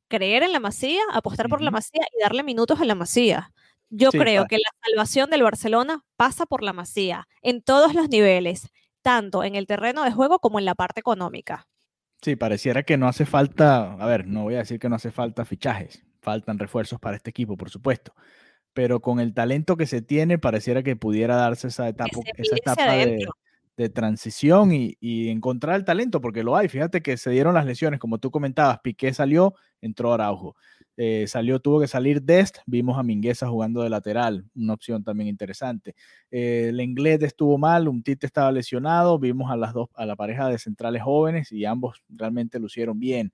creer 0.10 0.44
en 0.44 0.52
la 0.52 0.60
masía, 0.60 1.02
apostar 1.14 1.48
por 1.48 1.62
la 1.62 1.72
masía 1.72 2.02
y 2.14 2.22
darle 2.22 2.44
minutos 2.44 2.82
a 2.82 2.86
la 2.86 2.96
masía. 2.96 3.54
Yo 3.90 4.12
sí, 4.12 4.20
creo 4.20 4.46
claro. 4.46 4.48
que 4.50 4.58
la 4.58 4.70
salvación 4.86 5.30
del 5.30 5.44
Barcelona 5.44 6.04
pasa 6.18 6.46
por 6.46 6.62
la 6.64 6.74
masía, 6.74 7.28
en 7.42 7.62
todos 7.64 7.94
los 7.96 8.10
niveles, 8.10 8.70
tanto 9.02 9.44
en 9.44 9.56
el 9.56 9.68
terreno 9.68 10.04
de 10.04 10.12
juego 10.12 10.40
como 10.40 10.60
en 10.60 10.66
la 10.66 10.76
parte 10.76 11.00
económica. 11.00 11.69
Sí, 12.22 12.36
pareciera 12.36 12.84
que 12.84 12.98
no 12.98 13.08
hace 13.08 13.26
falta, 13.26 13.94
a 13.94 14.06
ver, 14.06 14.28
no 14.28 14.44
voy 14.44 14.56
a 14.56 14.60
decir 14.60 14.80
que 14.80 14.90
no 14.90 14.96
hace 14.96 15.12
falta 15.12 15.46
fichajes, 15.46 16.04
faltan 16.22 16.60
refuerzos 16.60 17.00
para 17.00 17.16
este 17.16 17.30
equipo, 17.30 17.56
por 17.56 17.70
supuesto, 17.70 18.14
pero 18.74 19.00
con 19.00 19.20
el 19.22 19.34
talento 19.34 19.78
que 19.78 19.86
se 19.86 20.02
tiene, 20.02 20.38
pareciera 20.38 20.84
que 20.84 20.98
pudiera 20.98 21.38
darse 21.38 21.70
esa 21.70 21.88
etapa, 21.88 22.20
esa 22.36 22.56
etapa 22.58 22.94
de, 22.94 23.26
de, 23.78 23.90
transición 23.90 24.74
y, 24.74 24.98
y, 25.00 25.30
encontrar 25.30 25.78
el 25.78 25.86
talento, 25.86 26.20
porque 26.20 26.44
lo 26.44 26.58
hay. 26.58 26.68
Fíjate 26.68 27.02
que 27.02 27.16
se 27.16 27.30
dieron 27.30 27.54
las 27.54 27.66
lesiones, 27.66 28.02
como 28.02 28.18
tú 28.18 28.32
comentabas, 28.32 28.80
Piqué 28.82 29.14
salió, 29.14 29.56
entró 29.80 30.14
Araujo. 30.14 30.58
Eh, 31.02 31.28
salió, 31.28 31.62
tuvo 31.62 31.80
que 31.80 31.88
salir 31.88 32.22
Dest, 32.22 32.58
vimos 32.66 32.98
a 32.98 33.04
Mingueza 33.04 33.48
jugando 33.48 33.84
de 33.84 33.90
lateral, 33.90 34.44
una 34.54 34.74
opción 34.74 35.02
también 35.02 35.30
interesante. 35.30 35.96
Eh, 36.30 36.66
el 36.70 36.82
inglés 36.82 37.24
estuvo 37.24 37.58
mal, 37.58 37.88
un 37.88 38.04
Tite 38.04 38.26
estaba 38.26 38.52
lesionado, 38.52 39.18
vimos 39.18 39.50
a 39.50 39.56
las 39.56 39.72
dos, 39.72 39.88
a 39.96 40.06
la 40.06 40.18
pareja 40.18 40.50
de 40.50 40.58
centrales 40.58 41.02
jóvenes 41.02 41.54
y 41.54 41.64
ambos 41.64 42.04
realmente 42.10 42.60
lucieron 42.60 43.00
bien. 43.00 43.32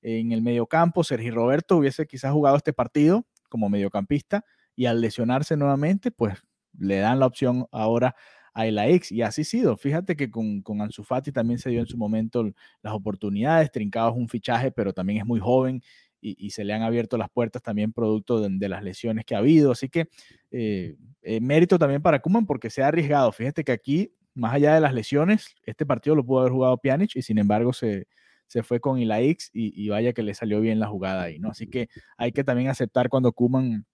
En 0.00 0.30
el 0.30 0.42
mediocampo, 0.42 1.02
Sergio 1.02 1.34
Roberto 1.34 1.78
hubiese 1.78 2.06
quizás 2.06 2.32
jugado 2.32 2.56
este 2.56 2.72
partido 2.72 3.26
como 3.48 3.68
mediocampista 3.68 4.44
y 4.76 4.86
al 4.86 5.00
lesionarse 5.00 5.56
nuevamente, 5.56 6.12
pues 6.12 6.38
le 6.78 6.98
dan 6.98 7.18
la 7.18 7.26
opción 7.26 7.66
ahora 7.72 8.14
a 8.54 8.64
la 8.66 8.88
X 8.88 9.10
y 9.10 9.22
así 9.22 9.42
sido. 9.42 9.76
Fíjate 9.76 10.16
que 10.16 10.30
con, 10.30 10.62
con 10.62 10.80
Ansu 10.80 11.02
Fati 11.02 11.32
también 11.32 11.58
se 11.58 11.70
dio 11.70 11.80
en 11.80 11.86
su 11.86 11.96
momento 11.96 12.44
las 12.82 12.92
oportunidades. 12.92 13.72
Trincado 13.72 14.10
es 14.10 14.16
un 14.16 14.28
fichaje, 14.28 14.70
pero 14.70 14.92
también 14.92 15.20
es 15.20 15.26
muy 15.26 15.40
joven 15.40 15.82
y, 16.20 16.50
se 16.50 16.64
le 16.64 16.72
han 16.72 16.82
abierto 16.82 17.16
las 17.16 17.30
puertas 17.30 17.62
también 17.62 17.92
producto 17.92 18.40
de, 18.40 18.68
las 18.68 18.82
lesiones 18.82 19.24
que 19.24 19.34
ha 19.34 19.38
habido. 19.38 19.72
Así 19.72 19.88
que 19.88 20.08
eh, 20.50 20.96
eh, 21.22 21.40
mérito 21.40 21.78
también 21.78 22.02
para 22.02 22.20
Kuman 22.20 22.46
porque 22.46 22.70
se 22.70 22.82
ha 22.82 22.88
arriesgado. 22.88 23.32
Fíjate 23.32 23.64
que 23.64 23.72
aquí, 23.72 24.12
más 24.34 24.54
allá 24.54 24.74
de 24.74 24.80
las 24.80 24.94
lesiones, 24.94 25.54
este 25.64 25.86
partido 25.86 26.16
lo 26.16 26.24
pudo 26.24 26.40
haber 26.40 26.52
jugado 26.52 26.78
Pjanic 26.78 27.16
y 27.16 27.22
sin 27.22 27.38
embargo 27.38 27.72
se, 27.72 28.06
se 28.46 28.62
fue 28.62 28.80
con 28.80 28.98
Ilaix 28.98 29.50
y, 29.52 29.84
y 29.84 29.88
vaya 29.88 30.12
que 30.12 30.22
le 30.22 30.34
salió 30.34 30.60
bien 30.60 30.80
la 30.80 30.88
jugada 30.88 31.24
ahí, 31.24 31.38
¿no? 31.38 31.50
Así 31.50 31.68
que 31.68 31.88
hay 32.16 32.32
que 32.32 32.44
también 32.44 32.68
aceptar 32.68 33.08
cuando 33.08 33.32
Kuman 33.32 33.86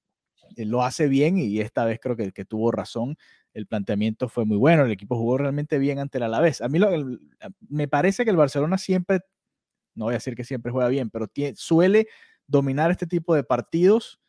eh, 0.57 0.64
lo 0.64 0.83
hace 0.83 1.09
bien 1.09 1.38
y 1.38 1.61
esta 1.61 1.85
vez 1.85 1.99
creo 2.00 2.16
que, 2.16 2.33
que 2.33 2.45
tuvo 2.45 2.71
razón 2.71 3.16
el 3.54 3.66
planteamiento 3.66 4.28
fue 4.28 4.45
muy 4.45 4.57
bueno, 4.57 4.85
el 4.85 4.90
equipo 4.90 5.16
jugó 5.16 5.38
realmente 5.38 5.78
bien 5.78 6.00
ante 6.00 6.19
el 6.19 6.25
Alavés. 6.25 6.61
A 6.61 6.69
mí 6.69 6.78
lo, 6.78 6.90
me 7.69 7.88
parece 7.88 8.25
que 8.25 8.31
el 8.31 8.37
Barcelona 8.37 8.78
siempre, 8.78 9.21
no 9.95 10.07
voy 10.07 10.15
a 10.15 10.17
decir 10.17 10.35
que 10.35 10.45
siempre 10.45 10.73
juega 10.73 10.89
bien, 10.89 11.11
pero 11.11 11.27
suele 11.55 12.09
dominar 12.47 12.91
este 12.91 13.07
tipo 13.07 13.35
de 13.35 13.45
partidos 13.45 14.21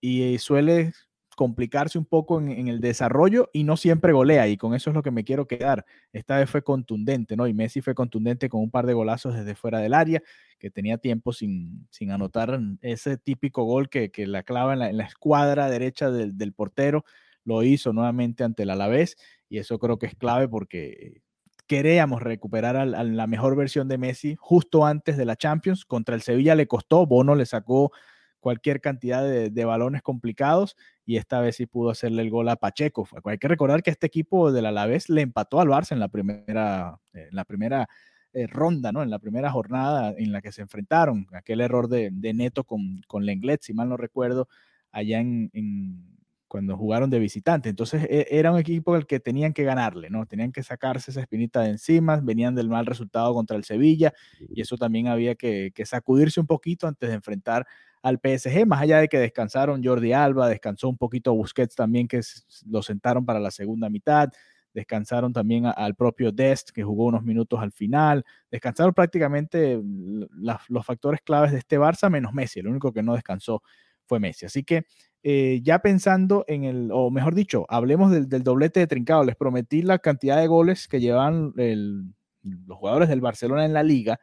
y 0.00 0.38
suele 0.38 0.92
complicarse 1.36 1.98
un 1.98 2.06
poco 2.06 2.40
en, 2.40 2.66
el 2.66 2.80
desarrollo 2.80 3.50
y 3.52 3.64
no 3.64 3.76
siempre 3.76 4.12
golea 4.12 4.48
y 4.48 4.56
con 4.56 4.74
eso 4.74 4.90
es 4.90 4.94
lo 4.94 5.02
que 5.02 5.10
me 5.10 5.22
quiero 5.22 5.46
quedar. 5.46 5.84
Esta 6.12 6.38
vez 6.38 6.48
fue 6.48 6.62
contundente, 6.62 7.36
¿no? 7.36 7.46
Y 7.46 7.52
Messi 7.52 7.82
fue 7.82 7.94
contundente 7.94 8.48
con 8.48 8.62
un 8.62 8.70
par 8.70 8.86
de 8.86 8.94
golazos 8.94 9.34
desde 9.34 9.54
fuera 9.54 9.78
del 9.78 9.92
área, 9.92 10.22
que 10.58 10.70
tenía 10.70 10.96
tiempo 10.96 11.32
sin, 11.34 11.86
sin 11.90 12.10
anotar 12.10 12.58
ese 12.80 13.18
típico 13.18 13.64
gol 13.64 13.90
que, 13.90 14.10
que 14.10 14.26
la 14.26 14.42
clava 14.42 14.72
en 14.72 14.96
la, 14.96 15.04
escuadra 15.04 15.68
derecha 15.68 16.10
del, 16.10 16.36
del 16.38 16.54
portero 16.54 17.04
lo 17.44 17.62
hizo 17.62 17.92
nuevamente 17.92 18.42
ante 18.42 18.62
el 18.64 18.70
Alavés 18.70 19.16
y 19.48 19.58
eso 19.58 19.78
creo 19.78 19.98
que 19.98 20.06
es 20.06 20.14
clave 20.16 20.48
porque 20.48 21.22
queríamos 21.66 22.22
recuperar 22.22 22.76
a, 22.76 22.84
la 22.84 23.26
mejor 23.26 23.56
versión 23.56 23.88
de 23.88 23.98
Messi 23.98 24.36
justo 24.38 24.86
antes 24.86 25.16
de 25.16 25.24
la 25.24 25.36
Champions. 25.36 25.84
Contra 25.84 26.14
el 26.14 26.22
Sevilla 26.22 26.54
le 26.54 26.66
costó, 26.66 27.06
Bono 27.06 27.34
le 27.34 27.46
sacó 27.46 27.92
cualquier 28.40 28.80
cantidad 28.80 29.24
de, 29.24 29.64
balones 29.64 30.02
complicados 30.02 30.76
y 31.04 31.16
esta 31.16 31.40
vez 31.40 31.56
sí 31.56 31.66
pudo 31.66 31.90
hacerle 31.90 32.22
el 32.22 32.30
gol 32.30 32.48
a 32.48 32.56
Pacheco. 32.56 33.08
Hay 33.24 33.38
que 33.38 33.48
recordar 33.48 33.82
que 33.82 33.90
este 33.90 34.06
equipo 34.06 34.52
del 34.52 34.66
Alavés 34.66 35.08
le 35.08 35.22
empató 35.22 35.60
al 35.60 35.68
Barça 35.68 35.92
en 35.92 36.00
la 36.00 36.08
primera, 36.08 37.00
en 37.12 37.34
la 37.34 37.44
primera 37.44 37.88
eh, 38.32 38.46
ronda, 38.46 38.92
¿no? 38.92 39.02
En 39.02 39.10
la 39.10 39.18
primera 39.18 39.50
jornada 39.50 40.14
en 40.16 40.30
la 40.30 40.42
que 40.42 40.52
se 40.52 40.62
enfrentaron. 40.62 41.26
Aquel 41.32 41.60
error 41.60 41.88
de, 41.88 42.12
Neto 42.12 42.62
con, 42.62 43.00
con 43.08 43.26
Lenglet, 43.26 43.62
si 43.62 43.74
mal 43.74 43.88
no 43.88 43.96
recuerdo, 43.96 44.48
allá 44.92 45.18
en 45.18 46.15
cuando 46.48 46.76
jugaron 46.76 47.10
de 47.10 47.18
visitante. 47.18 47.68
Entonces 47.68 48.04
e, 48.08 48.26
era 48.30 48.52
un 48.52 48.58
equipo 48.58 48.94
al 48.94 49.06
que 49.06 49.20
tenían 49.20 49.52
que 49.52 49.64
ganarle, 49.64 50.10
¿no? 50.10 50.26
Tenían 50.26 50.52
que 50.52 50.62
sacarse 50.62 51.10
esa 51.10 51.20
espinita 51.20 51.60
de 51.62 51.70
encima, 51.70 52.20
venían 52.22 52.54
del 52.54 52.68
mal 52.68 52.86
resultado 52.86 53.34
contra 53.34 53.56
el 53.56 53.64
Sevilla 53.64 54.12
y 54.48 54.60
eso 54.60 54.76
también 54.76 55.08
había 55.08 55.34
que, 55.34 55.72
sacudirse 55.84 56.40
un 56.40 56.46
poquito 56.46 56.86
antes 56.86 57.08
de 57.08 57.14
enfrentar 57.14 57.66
al 58.02 58.20
PSG, 58.20 58.66
más 58.66 58.82
allá 58.82 59.00
de 59.00 59.08
que 59.08 59.18
descansaron 59.18 59.82
Jordi 59.82 60.12
Alba, 60.12 60.48
descansó 60.48 60.88
un 60.88 60.96
poquito 60.96 61.34
Busquets 61.34 61.74
también, 61.74 62.06
que 62.06 62.20
lo 62.66 62.82
sentaron 62.82 63.24
para 63.24 63.40
la 63.40 63.50
segunda 63.50 63.88
mitad, 63.90 64.30
descansaron 64.72 65.32
también 65.32 65.66
al 65.66 65.94
propio 65.96 66.30
Dest, 66.30 66.70
que 66.70 66.84
jugó 66.84 67.06
unos 67.06 67.24
minutos 67.24 67.58
al 67.60 67.72
final, 67.72 68.24
descansaron 68.50 68.94
prácticamente 68.94 69.80
los 69.82 70.86
factores 70.86 71.20
claves 71.22 71.50
de 71.50 71.58
este 71.58 71.78
Barça, 71.78 72.10
menos 72.10 72.32
Messi, 72.32 72.60
el 72.60 72.68
único 72.68 72.92
que 72.92 73.02
no 73.02 73.14
descansó 73.14 73.62
fue 74.04 74.20
Messi. 74.20 74.46
Así 74.46 74.62
que 74.62 74.84
eh, 75.22 75.60
ya 75.62 75.80
pensando 75.80 76.44
en 76.46 76.64
el, 76.64 76.90
o 76.92 77.10
mejor 77.10 77.34
dicho, 77.34 77.66
hablemos 77.68 78.10
del, 78.10 78.42
doblete 78.42 78.80
de 78.80 78.86
Trincado. 78.86 79.24
Les 79.24 79.36
prometí 79.36 79.82
la 79.82 79.98
cantidad 79.98 80.38
de 80.38 80.46
goles 80.46 80.88
que 80.88 81.00
llevan 81.00 81.52
los 81.56 82.78
jugadores 82.78 83.08
del 83.08 83.20
Barcelona 83.20 83.64
en 83.64 83.72
la 83.72 83.82
liga. 83.82 84.20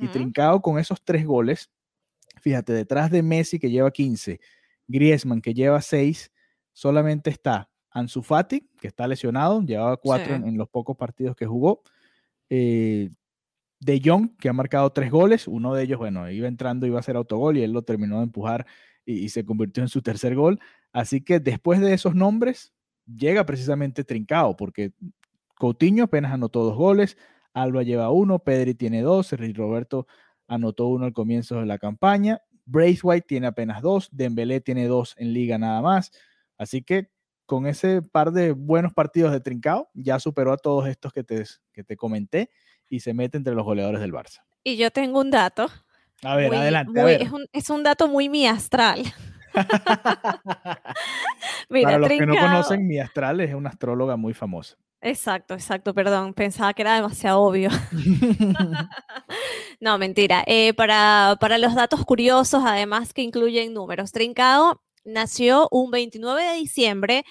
Y 0.00 0.08
Trincado 0.08 0.60
con 0.60 0.78
esos 0.78 1.04
tres 1.04 1.24
goles, 1.24 1.70
fíjate, 2.40 2.72
detrás 2.72 3.10
de 3.10 3.22
Messi 3.22 3.58
que 3.58 3.70
lleva 3.70 3.90
15, 3.90 4.40
Griezmann 4.88 5.40
que 5.40 5.54
lleva 5.54 5.80
6, 5.80 6.32
solamente 6.72 7.30
está 7.30 7.70
Ansu 7.90 8.22
Fati, 8.22 8.68
que 8.80 8.88
está 8.88 9.06
lesionado, 9.06 9.62
llevaba 9.62 9.96
4 9.96 10.34
en, 10.34 10.56
los 10.56 10.68
pocos 10.68 10.96
partidos 10.96 11.36
que 11.36 11.46
jugó. 11.46 11.82
Eh, 12.50 13.10
de 13.80 14.00
Jong, 14.04 14.36
que 14.38 14.48
ha 14.48 14.52
marcado 14.52 14.90
tres 14.90 15.10
goles, 15.10 15.46
uno 15.46 15.74
de 15.74 15.84
ellos, 15.84 15.98
bueno, 15.98 16.28
iba 16.30 16.48
entrando, 16.48 16.86
iba 16.86 16.98
a 16.98 17.02
ser 17.02 17.16
autogol 17.16 17.56
y 17.56 17.62
él 17.62 17.72
lo 17.72 17.82
terminó 17.82 18.18
de 18.18 18.24
empujar 18.24 18.66
y, 19.08 19.28
se 19.30 19.44
convirtió 19.44 19.82
en 19.82 19.88
su 19.88 20.02
tercer 20.02 20.34
gol. 20.34 20.60
Así 20.92 21.22
que 21.22 21.40
después 21.40 21.80
de 21.80 21.94
esos 21.94 22.14
nombres, 22.14 22.72
llega 23.06 23.46
precisamente 23.46 24.04
Trincao, 24.04 24.56
porque 24.56 24.92
Coutinho 25.54 26.04
apenas 26.04 26.32
anotó 26.32 26.62
dos 26.62 26.76
goles, 26.76 27.16
Alba 27.54 27.82
lleva 27.82 28.10
uno, 28.10 28.38
Pedri 28.38 28.74
tiene 28.74 29.00
dos, 29.02 29.32
y 29.32 29.52
Roberto 29.52 30.06
anotó 30.46 30.88
uno 30.88 31.06
al 31.06 31.14
comienzo 31.14 31.58
de 31.58 31.66
la 31.66 31.78
campaña, 31.78 32.42
Braithwaite 32.66 33.26
tiene 33.26 33.46
apenas 33.46 33.80
dos, 33.80 34.10
Dembélé 34.12 34.60
tiene 34.60 34.86
dos 34.86 35.14
en 35.16 35.32
liga 35.32 35.56
nada 35.56 35.80
más. 35.80 36.12
Así 36.58 36.82
que 36.82 37.10
con 37.46 37.66
ese 37.66 38.02
par 38.02 38.32
de 38.32 38.52
buenos 38.52 38.92
partidos 38.92 39.32
de 39.32 39.40
Trincao, 39.40 39.88
ya 39.94 40.20
superó 40.20 40.52
a 40.52 40.58
todos 40.58 40.86
estos 40.86 41.14
que 41.14 41.24
te, 41.24 41.44
que 41.72 41.82
te 41.82 41.96
comenté 41.96 42.50
y 42.90 43.00
se 43.00 43.14
mete 43.14 43.38
entre 43.38 43.54
los 43.54 43.64
goleadores 43.64 44.02
del 44.02 44.12
Barça. 44.12 44.42
Y 44.62 44.76
yo 44.76 44.90
tengo 44.90 45.20
un 45.20 45.30
dato 45.30 45.68
a 46.22 46.36
ver, 46.36 46.54
adelante. 46.54 47.28
Es, 47.52 47.70
un, 47.70 47.82
dato 47.82 48.08
muy 48.08 48.28
mi 48.28 48.46
astral. 48.46 49.02
Para 51.68 51.98
los 51.98 52.08
que 52.08 52.26
no 52.26 52.36
conocen, 52.36 52.86
mi 52.86 52.98
astral 52.98 53.40
es 53.40 53.54
una 53.54 53.70
astróloga 53.70 54.16
muy 54.16 54.34
famosa. 54.34 54.76
Exacto, 55.00 55.54
exacto, 55.54 55.94
perdón, 55.94 56.34
pensaba 56.34 56.74
que 56.74 56.82
era 56.82 56.96
demasiado 56.96 57.40
obvio. 57.40 57.70
no, 59.80 59.96
mentira. 59.98 60.42
Eh, 60.46 60.74
para, 60.74 61.36
para 61.40 61.58
los 61.58 61.74
datos 61.74 62.04
curiosos, 62.04 62.62
además 62.66 63.12
que 63.12 63.22
incluyen 63.22 63.72
números, 63.72 64.10
Trincado 64.10 64.82
nació 65.08 65.68
un 65.70 65.90
29 65.90 66.42
de 66.42 66.54
diciembre. 66.54 67.24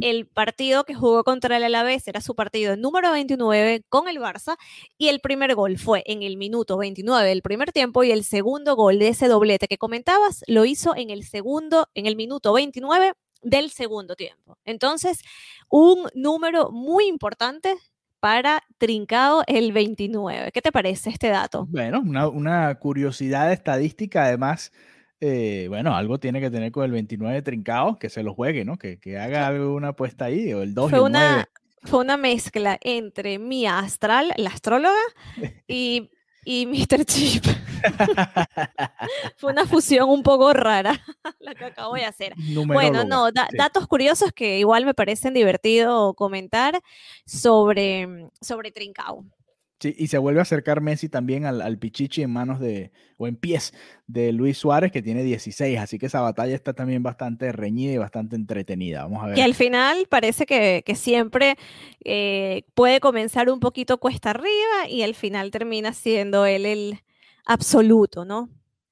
El 0.00 0.26
partido 0.26 0.84
que 0.84 0.94
jugó 0.94 1.24
contra 1.24 1.56
el 1.56 1.64
Alavés 1.64 2.06
era 2.08 2.20
su 2.20 2.34
partido 2.34 2.76
número 2.76 3.12
29 3.12 3.84
con 3.88 4.08
el 4.08 4.18
Barça 4.18 4.56
y 4.98 5.08
el 5.08 5.20
primer 5.20 5.54
gol 5.54 5.78
fue 5.78 6.02
en 6.06 6.22
el 6.22 6.36
minuto 6.36 6.76
29 6.76 7.28
del 7.28 7.42
primer 7.42 7.72
tiempo 7.72 8.04
y 8.04 8.12
el 8.12 8.24
segundo 8.24 8.76
gol 8.76 8.98
de 8.98 9.08
ese 9.08 9.28
doblete 9.28 9.66
que 9.66 9.78
comentabas 9.78 10.44
lo 10.46 10.64
hizo 10.64 10.94
en 10.96 11.10
el 11.10 11.24
segundo, 11.24 11.88
en 11.94 12.06
el 12.06 12.16
minuto 12.16 12.52
29 12.52 13.14
del 13.42 13.70
segundo 13.70 14.16
tiempo. 14.16 14.58
Entonces, 14.64 15.20
un 15.68 16.08
número 16.14 16.70
muy 16.70 17.06
importante 17.06 17.76
para 18.20 18.62
Trincado 18.78 19.44
el 19.46 19.72
29. 19.72 20.50
¿Qué 20.50 20.62
te 20.62 20.72
parece 20.72 21.10
este 21.10 21.28
dato? 21.28 21.66
Bueno, 21.68 22.00
una, 22.00 22.26
una 22.28 22.74
curiosidad 22.76 23.52
estadística 23.52 24.24
además 24.24 24.72
eh, 25.20 25.66
bueno, 25.68 25.94
algo 25.94 26.18
tiene 26.18 26.40
que 26.40 26.50
tener 26.50 26.72
con 26.72 26.84
el 26.84 26.90
29 26.90 27.42
trincado, 27.42 27.98
que 27.98 28.10
se 28.10 28.22
lo 28.22 28.34
juegue, 28.34 28.64
¿no? 28.64 28.76
Que, 28.76 28.98
que 28.98 29.18
haga 29.18 29.46
alguna 29.46 29.88
apuesta 29.88 30.26
ahí, 30.26 30.52
o 30.52 30.62
el 30.62 30.74
2 30.74 30.90
fue 30.90 30.98
y 30.98 31.02
una, 31.02 31.48
Fue 31.82 32.00
una 32.00 32.16
mezcla 32.16 32.78
entre 32.82 33.38
mi 33.38 33.66
astral, 33.66 34.32
la 34.36 34.50
astróloga, 34.50 35.00
y, 35.66 36.10
y 36.44 36.66
Mr. 36.66 37.04
Chip. 37.04 37.44
fue 39.36 39.52
una 39.52 39.66
fusión 39.66 40.10
un 40.10 40.22
poco 40.22 40.52
rara 40.52 41.00
la 41.40 41.54
que 41.54 41.64
acabo 41.64 41.94
de 41.94 42.04
hacer. 42.04 42.34
Bueno, 42.66 43.04
no, 43.04 43.30
datos 43.32 43.86
curiosos 43.86 44.32
que 44.32 44.58
igual 44.58 44.84
me 44.84 44.94
parecen 44.94 45.34
divertido 45.34 46.14
comentar 46.14 46.80
sobre, 47.24 48.28
sobre 48.40 48.72
Trincao 48.72 49.24
y 49.84 50.06
se 50.06 50.18
vuelve 50.18 50.40
a 50.40 50.42
acercar 50.42 50.80
Messi 50.80 51.08
también 51.08 51.44
al, 51.46 51.78
Pichichi 51.78 52.22
en 52.22 52.30
manos 52.30 52.60
de, 52.60 52.92
o 53.16 53.26
en 53.26 53.36
pies 53.36 53.74
de 54.06 54.32
Luis 54.32 54.58
Suárez, 54.58 54.92
que 54.92 55.02
tiene 55.02 55.22
16. 55.22 55.78
Así 55.78 55.98
que 55.98 56.06
esa 56.06 56.20
batalla 56.20 56.54
está 56.54 56.72
también 56.72 57.02
bastante 57.02 57.52
reñida 57.52 57.92
y 57.92 57.98
bastante 57.98 58.36
entretenida. 58.36 59.02
Vamos 59.02 59.22
a 59.22 59.26
ver. 59.28 59.38
Y 59.38 59.40
al 59.40 59.54
final 59.54 60.06
parece 60.08 60.46
que, 60.46 60.82
siempre 60.94 61.56
eh, 62.04 62.64
puede 62.74 63.00
comenzar 63.00 63.50
un 63.50 63.60
poquito 63.60 63.98
cuesta 63.98 64.30
arriba 64.30 64.88
y 64.88 65.02
al 65.02 65.14
final 65.14 65.50
termina 65.50 65.92
siendo 65.92 66.46
él 66.46 66.66
el 66.66 67.00
absoluto, 67.44 68.24
¿no? 68.24 68.48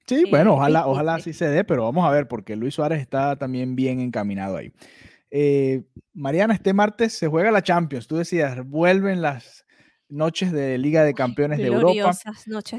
Sí, 0.06 0.24
bueno, 0.28 0.54
ojalá, 0.54 0.86
ojalá 0.86 1.14
así 1.14 1.32
se 1.32 1.48
dé, 1.48 1.64
pero 1.64 1.84
vamos 1.84 2.04
a 2.04 2.10
ver, 2.10 2.26
porque 2.26 2.56
Luis 2.56 2.74
Suárez 2.74 3.00
está 3.00 3.36
también 3.36 3.76
bien 3.76 4.00
encaminado 4.00 4.56
ahí. 4.56 4.72
Eh, 5.30 5.84
Mariana, 6.12 6.52
este 6.52 6.74
martes 6.74 7.14
se 7.14 7.26
juega 7.26 7.50
la 7.50 7.62
Champions. 7.62 8.06
Tú 8.06 8.16
decías, 8.16 8.66
vuelven 8.66 9.22
las 9.22 9.61
noches 10.12 10.52
de 10.52 10.78
Liga 10.78 11.04
de 11.04 11.14
Campeones 11.14 11.58
de 11.58 11.66
Europa. 11.66 12.12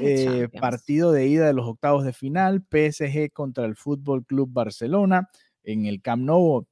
Eh, 0.00 0.48
partido 0.60 1.12
de 1.12 1.26
ida 1.26 1.46
de 1.46 1.52
los 1.52 1.66
octavos 1.66 2.04
de 2.04 2.12
final, 2.12 2.64
PSG 2.70 3.32
contra 3.32 3.66
el 3.66 3.76
Fútbol 3.76 4.24
Club 4.24 4.50
Barcelona 4.52 5.28
en 5.62 5.86
el 5.86 6.00
Camp 6.00 6.22
Nou. 6.22 6.66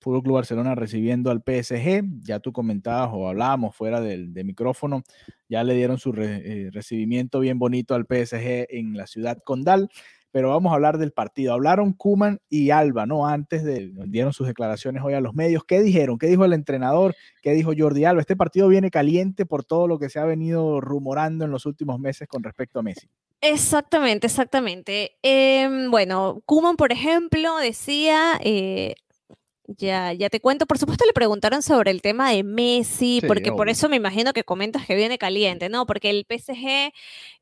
Fútbol 0.00 0.22
Club 0.22 0.34
Barcelona 0.36 0.76
recibiendo 0.76 1.30
al 1.30 1.42
PSG, 1.42 2.04
ya 2.22 2.38
tú 2.38 2.52
comentabas 2.52 3.10
o 3.12 3.28
hablábamos 3.28 3.74
fuera 3.74 4.00
del, 4.00 4.30
micrófono, 4.44 5.02
ya 5.48 5.64
le 5.64 5.74
dieron 5.74 5.98
su 5.98 6.14
eh, 6.16 6.70
recibimiento 6.72 7.40
bien 7.40 7.58
bonito 7.58 7.96
al 7.96 8.04
PSG 8.04 8.66
en 8.70 8.96
la 8.96 9.08
ciudad 9.08 9.38
condal. 9.44 9.88
Pero 10.30 10.50
vamos 10.50 10.72
a 10.72 10.74
hablar 10.74 10.98
del 10.98 11.12
partido. 11.12 11.54
Hablaron 11.54 11.92
Kuman 11.92 12.40
y 12.48 12.70
Alba, 12.70 13.06
¿no? 13.06 13.26
Antes 13.26 13.64
de, 13.64 13.92
dieron 14.06 14.32
sus 14.32 14.46
declaraciones 14.46 15.02
hoy 15.04 15.14
a 15.14 15.20
los 15.20 15.34
medios. 15.34 15.64
¿Qué 15.64 15.80
dijeron? 15.80 16.18
¿Qué 16.18 16.26
dijo 16.26 16.44
el 16.44 16.52
entrenador? 16.52 17.14
¿Qué 17.42 17.52
dijo 17.52 17.72
Jordi 17.76 18.04
Alba? 18.04 18.20
Este 18.20 18.36
partido 18.36 18.68
viene 18.68 18.90
caliente 18.90 19.46
por 19.46 19.64
todo 19.64 19.86
lo 19.88 19.98
que 19.98 20.10
se 20.10 20.18
ha 20.18 20.24
venido 20.24 20.80
rumorando 20.80 21.44
en 21.44 21.50
los 21.50 21.66
últimos 21.66 21.98
meses 21.98 22.28
con 22.28 22.42
respecto 22.42 22.80
a 22.80 22.82
Messi. 22.82 23.08
Exactamente, 23.40 24.26
exactamente. 24.26 25.16
Em, 25.22 25.90
bueno, 25.90 26.42
Kuman, 26.44 26.76
por 26.76 26.92
ejemplo, 26.92 27.56
decía, 27.58 28.38
eh, 28.42 28.94
ya, 29.68 30.12
ya 30.12 30.30
te 30.30 30.40
cuento, 30.40 30.66
por 30.66 30.78
supuesto 30.78 31.04
le 31.04 31.12
preguntaron 31.12 31.62
sobre 31.62 31.90
el 31.90 32.02
tema 32.02 32.30
de 32.30 32.42
Messi, 32.42 33.20
porque 33.26 33.52
por 33.52 33.68
eso 33.68 33.88
me 33.88 33.96
imagino 33.96 34.32
que 34.32 34.42
comentas 34.42 34.86
que 34.86 34.96
viene 34.96 35.18
caliente, 35.18 35.68
¿no? 35.68 35.86
Porque 35.86 36.10
el 36.10 36.26
PSG 36.26 36.92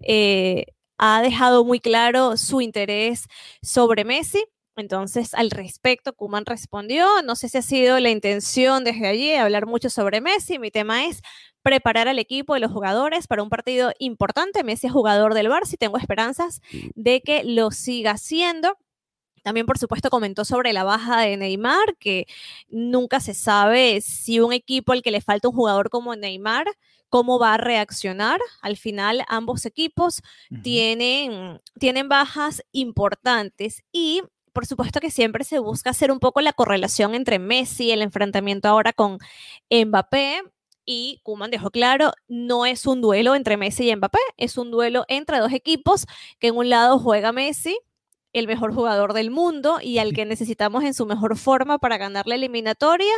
eh, 0.00 0.66
ha 0.98 1.22
dejado 1.22 1.64
muy 1.64 1.80
claro 1.80 2.36
su 2.36 2.60
interés 2.60 3.26
sobre 3.62 4.04
Messi. 4.04 4.44
Entonces, 4.76 5.32
al 5.34 5.50
respecto, 5.50 6.12
Kuman 6.14 6.44
respondió, 6.44 7.06
no 7.24 7.34
sé 7.34 7.48
si 7.48 7.58
ha 7.58 7.62
sido 7.62 7.98
la 7.98 8.10
intención 8.10 8.84
desde 8.84 9.06
allí 9.06 9.32
hablar 9.34 9.66
mucho 9.66 9.88
sobre 9.88 10.20
Messi, 10.20 10.58
mi 10.58 10.70
tema 10.70 11.06
es 11.06 11.22
preparar 11.62 12.08
al 12.08 12.18
equipo 12.18 12.56
y 12.56 12.60
los 12.60 12.70
jugadores 12.72 13.26
para 13.26 13.42
un 13.42 13.48
partido 13.48 13.92
importante. 13.98 14.62
Messi 14.64 14.86
es 14.86 14.92
jugador 14.92 15.34
del 15.34 15.48
Barça 15.48 15.74
y 15.74 15.76
tengo 15.78 15.96
esperanzas 15.98 16.60
de 16.94 17.22
que 17.22 17.42
lo 17.44 17.70
siga 17.70 18.12
haciendo. 18.12 18.76
También, 19.46 19.64
por 19.64 19.78
supuesto, 19.78 20.10
comentó 20.10 20.44
sobre 20.44 20.72
la 20.72 20.82
baja 20.82 21.20
de 21.20 21.36
Neymar, 21.36 21.96
que 22.00 22.26
nunca 22.68 23.20
se 23.20 23.32
sabe 23.32 24.00
si 24.00 24.40
un 24.40 24.52
equipo 24.52 24.90
al 24.90 25.02
que 25.02 25.12
le 25.12 25.20
falta 25.20 25.46
un 25.46 25.54
jugador 25.54 25.88
como 25.88 26.16
Neymar 26.16 26.66
cómo 27.08 27.38
va 27.38 27.54
a 27.54 27.56
reaccionar. 27.56 28.40
Al 28.60 28.76
final, 28.76 29.22
ambos 29.28 29.64
equipos 29.64 30.20
tienen, 30.64 31.60
tienen 31.78 32.08
bajas 32.08 32.64
importantes 32.72 33.84
y 33.92 34.20
por 34.52 34.66
supuesto 34.66 34.98
que 34.98 35.12
siempre 35.12 35.44
se 35.44 35.60
busca 35.60 35.90
hacer 35.90 36.10
un 36.10 36.18
poco 36.18 36.40
la 36.40 36.52
correlación 36.52 37.14
entre 37.14 37.38
Messi, 37.38 37.92
el 37.92 38.02
enfrentamiento 38.02 38.66
ahora 38.66 38.92
con 38.92 39.20
Mbappé. 39.70 40.42
Y 40.84 41.20
Kuman 41.22 41.52
dejó 41.52 41.70
claro, 41.70 42.10
no 42.26 42.66
es 42.66 42.84
un 42.84 43.00
duelo 43.00 43.36
entre 43.36 43.56
Messi 43.56 43.88
y 43.88 43.94
Mbappé, 43.94 44.18
es 44.38 44.58
un 44.58 44.72
duelo 44.72 45.04
entre 45.06 45.38
dos 45.38 45.52
equipos 45.52 46.04
que 46.40 46.48
en 46.48 46.56
un 46.56 46.68
lado 46.68 46.98
juega 46.98 47.30
Messi 47.30 47.78
el 48.38 48.46
mejor 48.46 48.74
jugador 48.74 49.12
del 49.12 49.30
mundo 49.30 49.78
y 49.82 49.98
al 49.98 50.12
que 50.12 50.24
necesitamos 50.24 50.84
en 50.84 50.94
su 50.94 51.06
mejor 51.06 51.36
forma 51.36 51.78
para 51.78 51.96
ganar 51.98 52.26
la 52.26 52.34
eliminatoria. 52.34 53.12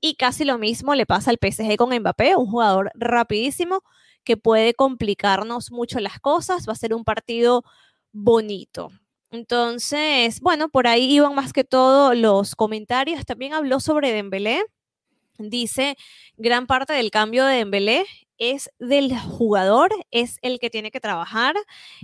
Y 0.00 0.14
casi 0.16 0.44
lo 0.44 0.58
mismo 0.58 0.94
le 0.94 1.06
pasa 1.06 1.30
al 1.30 1.38
PSG 1.40 1.76
con 1.76 1.96
Mbappé, 1.96 2.36
un 2.36 2.46
jugador 2.46 2.90
rapidísimo 2.94 3.82
que 4.24 4.36
puede 4.36 4.74
complicarnos 4.74 5.70
mucho 5.70 6.00
las 6.00 6.20
cosas. 6.20 6.68
Va 6.68 6.72
a 6.72 6.76
ser 6.76 6.94
un 6.94 7.04
partido 7.04 7.64
bonito. 8.12 8.90
Entonces, 9.30 10.40
bueno, 10.40 10.68
por 10.68 10.86
ahí 10.86 11.14
iban 11.14 11.34
más 11.34 11.52
que 11.52 11.64
todo 11.64 12.14
los 12.14 12.54
comentarios. 12.54 13.24
También 13.24 13.54
habló 13.54 13.80
sobre 13.80 14.12
Dembélé. 14.12 14.62
Dice, 15.38 15.96
gran 16.36 16.66
parte 16.66 16.92
del 16.92 17.10
cambio 17.10 17.44
de 17.46 17.56
Dembélé 17.58 18.06
es 18.38 18.70
del 18.78 19.16
jugador, 19.18 19.90
es 20.10 20.38
el 20.42 20.58
que 20.58 20.70
tiene 20.70 20.90
que 20.90 21.00
trabajar. 21.00 21.54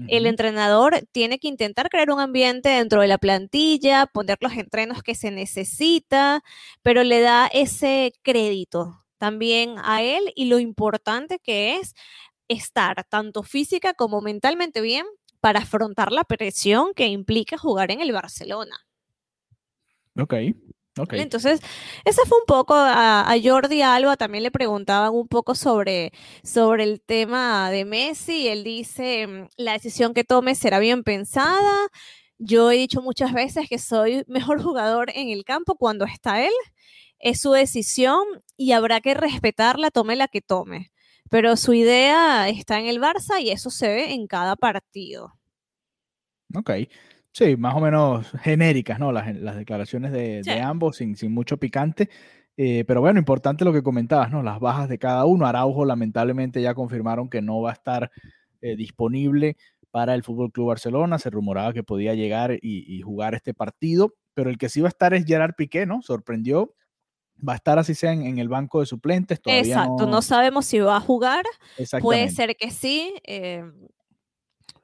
El 0.08 0.26
entrenador 0.26 1.06
tiene 1.12 1.38
que 1.38 1.48
intentar 1.48 1.88
crear 1.90 2.10
un 2.10 2.20
ambiente 2.20 2.68
dentro 2.68 3.00
de 3.00 3.08
la 3.08 3.18
plantilla, 3.18 4.06
poner 4.06 4.38
los 4.40 4.52
entrenos 4.52 5.02
que 5.02 5.14
se 5.14 5.30
necesita, 5.30 6.42
pero 6.82 7.04
le 7.04 7.20
da 7.20 7.46
ese 7.46 8.12
crédito 8.22 9.04
también 9.18 9.76
a 9.82 10.02
él 10.02 10.32
y 10.34 10.46
lo 10.46 10.58
importante 10.58 11.38
que 11.38 11.76
es 11.76 11.94
estar 12.48 13.04
tanto 13.08 13.42
física 13.42 13.94
como 13.94 14.20
mentalmente 14.20 14.80
bien 14.80 15.06
para 15.40 15.60
afrontar 15.60 16.12
la 16.12 16.24
presión 16.24 16.94
que 16.94 17.06
implica 17.06 17.58
jugar 17.58 17.90
en 17.90 18.00
el 18.00 18.12
Barcelona. 18.12 18.76
Ok, 20.16 20.34
entonces, 20.96 21.60
ese 22.04 22.22
fue 22.26 22.38
un 22.38 22.46
poco 22.46 22.74
a, 22.76 23.34
Jordi 23.42 23.82
Alba, 23.82 24.16
también 24.16 24.44
le 24.44 24.50
preguntaban 24.50 25.12
un 25.12 25.26
poco 25.26 25.54
sobre, 25.54 26.12
sobre 26.42 26.84
el 26.84 27.00
tema 27.00 27.70
de 27.70 27.84
Messi. 27.84 28.48
Él 28.48 28.64
dice, 28.64 29.26
mm, 29.26 29.48
la 29.56 29.72
decisión 29.72 30.14
que 30.14 30.24
tome 30.24 30.54
será 30.54 30.78
bien 30.78 31.02
pensada. 31.02 31.88
Yo 32.38 32.70
he 32.70 32.76
dicho 32.76 33.02
muchas 33.02 33.32
veces 33.32 33.68
que 33.68 33.78
soy 33.78 34.24
mejor 34.28 34.62
jugador 34.62 35.10
en 35.14 35.30
el 35.30 35.44
campo 35.44 35.76
cuando 35.76 36.04
está 36.04 36.44
él. 36.44 36.52
Es 37.18 37.40
su 37.40 37.52
decisión 37.52 38.22
y 38.56 38.72
habrá 38.72 39.00
que 39.00 39.14
respetarla, 39.14 39.90
tome 39.90 40.16
la 40.16 40.28
que 40.28 40.42
tome. 40.42 40.92
Pero 41.30 41.56
su 41.56 41.74
idea 41.74 42.48
está 42.48 42.78
en 42.78 42.86
el 42.86 43.00
Barça 43.00 43.40
y 43.40 43.50
eso 43.50 43.70
se 43.70 43.88
ve 43.88 44.12
en 44.12 44.26
cada 44.26 44.56
partido. 44.56 45.32
Ok. 46.54 46.70
Sí, 47.34 47.56
más 47.56 47.74
o 47.74 47.80
menos 47.80 48.30
genéricas, 48.42 49.00
¿no? 49.00 49.10
Las, 49.10 49.26
declaraciones 49.56 50.12
de, 50.12 50.60
ambos, 50.62 50.98
sin, 50.98 51.16
sin, 51.16 51.34
mucho 51.34 51.56
picante. 51.56 52.08
Eh, 52.56 52.84
pero 52.86 53.00
bueno, 53.00 53.18
importante 53.18 53.64
lo 53.64 53.72
que 53.72 53.82
comentabas, 53.82 54.30
¿no? 54.30 54.40
Las 54.40 54.60
bajas 54.60 54.88
de 54.88 55.00
cada 55.00 55.24
uno. 55.24 55.44
Araujo, 55.44 55.84
lamentablemente, 55.84 56.62
ya 56.62 56.74
confirmaron 56.74 57.28
que 57.28 57.42
no 57.42 57.60
va 57.60 57.70
a 57.70 57.72
estar 57.72 58.12
eh, 58.60 58.76
disponible 58.76 59.56
para 59.90 60.14
el 60.14 60.22
Fútbol 60.22 60.52
Club 60.52 60.68
Barcelona. 60.68 61.18
Se 61.18 61.28
rumoraba 61.28 61.72
que 61.72 61.82
podía 61.82 62.14
llegar 62.14 62.56
y, 62.62 63.00
jugar 63.02 63.34
este 63.34 63.52
partido, 63.52 64.14
pero 64.34 64.48
el 64.48 64.56
que 64.56 64.68
sí 64.68 64.80
va 64.80 64.86
a 64.86 64.90
estar 64.90 65.12
es 65.12 65.24
Gerard 65.24 65.56
Piqué, 65.56 65.86
¿no? 65.86 66.02
Sorprendió. 66.02 66.76
Va 67.46 67.54
a 67.54 67.56
estar 67.56 67.80
así 67.80 67.96
sea 67.96 68.12
en, 68.12 68.38
el 68.38 68.48
banco 68.48 68.78
de 68.78 68.86
suplentes. 68.86 69.40
Exacto, 69.44 70.06
no... 70.06 70.22
sabemos 70.22 70.66
si 70.66 70.78
va 70.78 70.98
a 70.98 71.00
jugar. 71.00 71.44
Puede 72.00 72.30
ser 72.30 72.54
que 72.54 72.70
sí. 72.70 73.12
Eh, 73.24 73.64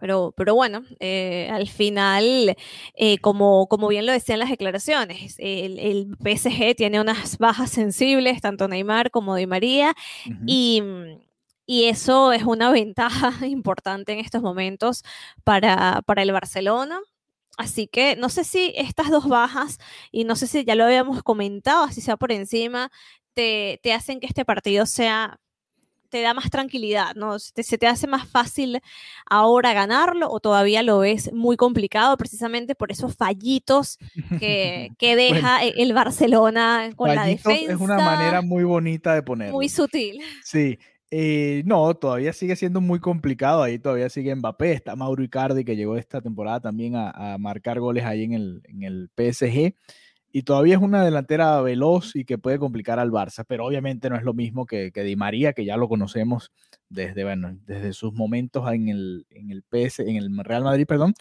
pero, 0.00 0.32
pero 0.36 0.54
bueno, 0.54 0.82
eh, 0.98 1.48
al 1.52 1.68
final, 1.68 2.56
eh, 2.94 3.18
como, 3.18 3.68
como 3.68 3.88
bien 3.88 4.06
lo 4.06 4.12
decían 4.12 4.38
las 4.38 4.48
declaraciones, 4.48 5.36
el, 5.38 5.78
el, 5.78 6.16
PSG 6.18 6.74
tiene 6.74 7.00
unas 7.00 7.36
bajas 7.38 7.70
sensibles, 7.70 8.40
tanto 8.40 8.66
Neymar 8.66 9.10
como 9.10 9.36
Di 9.36 9.46
María, 9.46 9.94
y, 10.46 10.82
y, 11.66 11.84
eso 11.84 12.32
es 12.32 12.44
una 12.44 12.70
ventaja 12.70 13.32
importante 13.46 14.12
en 14.12 14.20
estos 14.20 14.42
momentos 14.42 15.02
para, 15.44 16.02
para 16.06 16.22
el 16.22 16.32
Barcelona. 16.32 17.00
Así 17.58 17.86
que 17.86 18.16
no 18.16 18.30
sé 18.30 18.44
si 18.44 18.72
estas 18.76 19.10
dos 19.10 19.28
bajas, 19.28 19.78
y 20.10 20.24
no 20.24 20.34
sé 20.34 20.46
si 20.46 20.64
ya 20.64 20.74
lo 20.74 20.84
habíamos 20.84 21.22
comentado, 21.22 21.84
así 21.84 22.00
sea 22.00 22.16
por 22.16 22.32
encima, 22.32 22.90
te, 23.34 23.80
te 23.82 23.92
hacen 23.92 24.18
que 24.20 24.26
este 24.26 24.46
partido 24.46 24.86
sea 24.86 25.38
te 26.10 26.20
da 26.20 26.34
más 26.34 26.50
tranquilidad, 26.50 27.14
¿no? 27.14 27.38
¿Se 27.38 27.78
te, 27.78 27.86
hace 27.86 28.06
más 28.06 28.28
fácil 28.28 28.80
ahora 29.26 29.72
ganarlo 29.72 30.28
o 30.30 30.40
todavía 30.40 30.82
lo 30.82 30.98
ves 30.98 31.32
muy 31.32 31.56
complicado 31.56 32.16
precisamente 32.16 32.74
por 32.74 32.90
esos 32.90 33.16
fallitos 33.16 33.98
que, 34.38 34.90
deja 35.00 35.64
e, 35.64 35.74
el 35.76 35.94
Barcelona 35.94 36.90
con 36.96 37.14
la 37.14 37.24
defensa? 37.24 37.72
Es 37.72 37.80
una 37.80 37.96
manera 37.96 38.42
muy 38.42 38.64
bonita 38.64 39.14
de 39.14 39.22
ponerlo. 39.22 39.54
Muy 39.54 39.68
sutil. 39.68 40.20
Sí. 40.44 40.78
Eh, 41.12 41.64
no, 41.66 41.92
todavía 41.94 42.32
sigue 42.32 42.54
siendo 42.54 42.80
muy 42.80 43.00
complicado. 43.00 43.62
Ahí 43.62 43.78
todavía 43.78 44.08
sigue 44.08 44.34
Mbappé. 44.34 44.72
Está 44.72 44.94
Mauro 44.96 45.22
Icardi 45.22 45.64
que 45.64 45.76
llegó 45.76 45.96
esta 45.96 46.20
temporada 46.20 46.60
también 46.60 46.94
a, 46.96 47.36
marcar 47.38 47.80
goles 47.80 48.04
ahí 48.04 48.24
en 48.24 48.32
el, 48.34 48.62
en 48.64 48.82
el 48.82 49.10
PSG 49.16 49.74
y 50.32 50.42
todavía 50.42 50.76
es 50.76 50.80
una 50.80 51.04
delantera 51.04 51.60
veloz 51.60 52.14
y 52.14 52.24
que 52.24 52.38
puede 52.38 52.58
complicar 52.58 52.98
al 52.98 53.10
Barça, 53.10 53.44
pero 53.46 53.66
obviamente 53.66 54.08
no 54.08 54.16
es 54.16 54.22
lo 54.22 54.34
mismo 54.34 54.66
que, 54.66 54.92
que 54.92 55.02
Di 55.02 55.16
María, 55.16 55.52
que 55.52 55.64
ya 55.64 55.76
lo 55.76 55.88
conocemos 55.88 56.52
desde, 56.88 57.24
bueno, 57.24 57.58
desde 57.66 57.92
sus 57.92 58.12
momentos 58.12 58.70
en 58.72 58.88
el, 58.88 59.26
en 59.30 59.50
el 59.50 59.62
PS, 59.62 60.00
en 60.00 60.16
el 60.16 60.36
Real 60.44 60.64
Madrid, 60.64 60.86
perdón, 60.86 61.14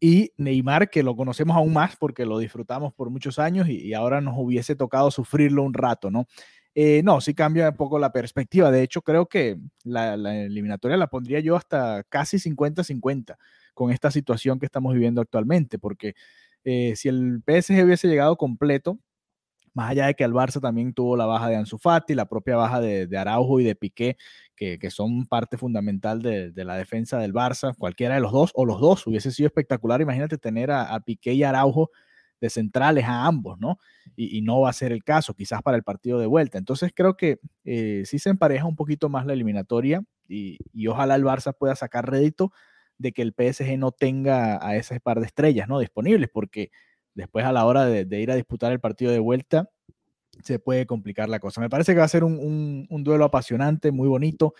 y 0.00 0.32
Neymar, 0.36 0.90
que 0.90 1.02
lo 1.02 1.16
conocemos 1.16 1.56
aún 1.56 1.72
más 1.72 1.96
porque 1.96 2.26
lo 2.26 2.38
disfrutamos 2.38 2.92
por 2.92 3.10
muchos 3.10 3.38
años 3.38 3.68
y, 3.68 3.94
ahora 3.94 4.20
nos 4.20 4.34
hubiese 4.36 4.76
tocado 4.76 5.10
sufrirlo 5.10 5.62
un 5.62 5.74
rato, 5.74 6.10
¿no? 6.10 6.26
Eh, 6.74 7.02
no, 7.04 7.20
sí 7.20 7.34
cambia 7.34 7.70
un 7.70 7.76
poco 7.76 7.98
la 7.98 8.12
perspectiva. 8.12 8.70
De 8.70 8.82
hecho, 8.82 9.00
creo 9.00 9.26
que 9.26 9.56
la, 9.84 10.16
la 10.16 10.36
eliminatoria 10.36 10.96
la 10.96 11.06
pondría 11.06 11.40
yo 11.40 11.56
hasta 11.56 12.02
casi 12.08 12.38
50-50 12.38 13.36
con 13.74 13.92
esta 13.92 14.10
situación 14.10 14.58
que 14.58 14.66
estamos 14.66 14.92
viviendo 14.92 15.20
actualmente, 15.20 15.78
porque 15.78 16.14
eh, 16.64 16.94
si 16.96 17.08
el 17.08 17.42
PSG 17.46 17.84
hubiese 17.84 18.08
llegado 18.08 18.36
completo, 18.36 18.98
más 19.74 19.90
allá 19.90 20.06
de 20.06 20.14
que 20.14 20.24
el 20.24 20.32
Barça 20.32 20.60
también 20.60 20.94
tuvo 20.94 21.16
la 21.16 21.26
baja 21.26 21.48
de 21.48 21.56
Ansu 21.56 21.78
Fati, 21.78 22.14
la 22.14 22.26
propia 22.26 22.56
baja 22.56 22.80
de, 22.80 23.08
Araujo 23.18 23.60
y 23.60 23.64
de 23.64 23.74
Piqué, 23.74 24.16
que, 24.56 24.78
son 24.90 25.26
parte 25.26 25.58
fundamental 25.58 26.22
de, 26.22 26.52
la 26.56 26.76
defensa 26.76 27.18
del 27.18 27.34
Barça, 27.34 27.74
cualquiera 27.76 28.14
de 28.14 28.20
los 28.20 28.32
dos 28.32 28.52
o 28.54 28.64
los 28.64 28.80
dos 28.80 29.06
hubiese 29.06 29.32
sido 29.32 29.48
espectacular. 29.48 30.00
Imagínate 30.00 30.38
tener 30.38 30.70
a, 30.70 30.98
Piqué 31.00 31.32
y 31.34 31.42
Araujo 31.42 31.90
de 32.40 32.50
centrales 32.50 33.04
a 33.04 33.26
ambos, 33.26 33.58
¿no? 33.58 33.78
Y, 34.16 34.42
no 34.42 34.60
va 34.60 34.70
a 34.70 34.72
ser 34.72 34.92
el 34.92 35.02
caso, 35.02 35.34
quizás 35.34 35.60
para 35.62 35.76
el 35.76 35.82
partido 35.82 36.20
de 36.20 36.26
vuelta. 36.26 36.56
Entonces 36.56 36.92
creo 36.94 37.16
que 37.16 37.40
eh, 37.64 38.02
sí 38.06 38.20
se 38.20 38.30
empareja 38.30 38.66
un 38.66 38.76
poquito 38.76 39.08
más 39.08 39.26
la 39.26 39.32
eliminatoria 39.32 40.04
y, 40.28 40.58
y 40.72 40.86
ojalá 40.86 41.16
el 41.16 41.24
Barça 41.24 41.52
pueda 41.56 41.74
sacar 41.74 42.08
rédito 42.08 42.52
de 42.98 43.12
que 43.12 43.22
el 43.22 43.34
PSG 43.36 43.78
no 43.78 43.92
tenga 43.92 44.66
a 44.66 44.76
ese 44.76 45.00
par 45.00 45.20
de 45.20 45.26
estrellas 45.26 45.68
¿no? 45.68 45.78
disponibles, 45.78 46.30
porque 46.32 46.70
después 47.14 47.44
a 47.44 47.52
la 47.52 47.64
hora 47.64 47.86
de, 47.86 48.20
ir 48.20 48.30
a 48.30 48.36
disputar 48.36 48.72
el 48.72 48.80
partido 48.80 49.12
de 49.12 49.18
vuelta 49.18 49.70
se 50.42 50.58
puede 50.58 50.86
complicar 50.86 51.28
la 51.28 51.38
cosa. 51.38 51.60
Me 51.60 51.70
parece 51.70 51.92
que 51.92 52.00
va 52.00 52.04
a 52.04 52.08
ser 52.08 52.24
un, 52.24 52.86
duelo 52.90 53.24
apasionante, 53.24 53.92
muy 53.92 54.08
bonito. 54.08 54.54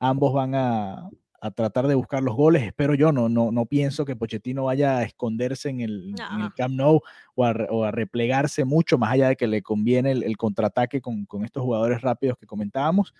Ambos 0.00 0.32
van 0.32 0.54
a, 0.56 1.08
tratar 1.54 1.86
de 1.86 1.94
buscar 1.94 2.22
los 2.22 2.34
goles. 2.34 2.64
Espero 2.64 2.94
yo, 2.94 3.12
no, 3.12 3.28
no, 3.28 3.52
no 3.52 3.64
pienso 3.64 4.04
que 4.04 4.16
Pochettino 4.16 4.64
vaya 4.64 4.98
a 4.98 5.04
esconderse 5.04 5.70
en 5.70 5.80
el, 5.80 6.14
Camp 6.56 6.74
Nou 6.74 7.00
o 7.36 7.44
a, 7.44 7.90
replegarse 7.92 8.64
mucho, 8.64 8.98
más 8.98 9.12
allá 9.12 9.28
de 9.28 9.36
que 9.36 9.46
le 9.46 9.62
conviene 9.62 10.10
el, 10.10 10.36
contraataque 10.36 11.00
con, 11.00 11.26
estos 11.44 11.62
jugadores 11.62 12.02
rápidos 12.02 12.36
que 12.36 12.46
comentábamos. 12.46 13.14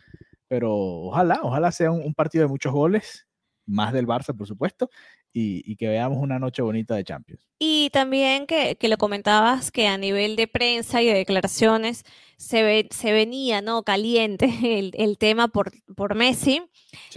Pero 0.48 0.74
ojalá, 0.74 1.38
ojalá 1.42 1.70
sea 1.70 1.92
un 1.92 2.12
partido 2.12 2.42
de 2.42 2.48
muchos 2.48 2.72
goles 2.72 3.29
más 3.70 3.92
del 3.92 4.06
Barça, 4.06 4.36
por 4.36 4.46
supuesto, 4.46 4.90
y, 5.32 5.76
que 5.76 5.88
veamos 5.88 6.18
una 6.18 6.38
noche 6.38 6.60
bonita 6.60 6.94
de 6.96 7.04
Champions. 7.04 7.48
Y 7.58 7.90
también 7.90 8.46
que, 8.46 8.76
lo 8.82 8.98
comentabas 8.98 9.70
que 9.70 9.86
a 9.86 9.96
nivel 9.96 10.36
de 10.36 10.48
prensa 10.48 11.02
y 11.02 11.06
de 11.06 11.14
declaraciones 11.14 12.04
se, 12.36 12.62
ve, 12.62 12.88
se 12.90 13.12
venía 13.12 13.62
¿no? 13.62 13.82
caliente 13.82 14.50
el, 14.94 15.18
tema 15.18 15.48
por, 15.48 15.72
por 15.94 16.14
Messi. 16.14 16.62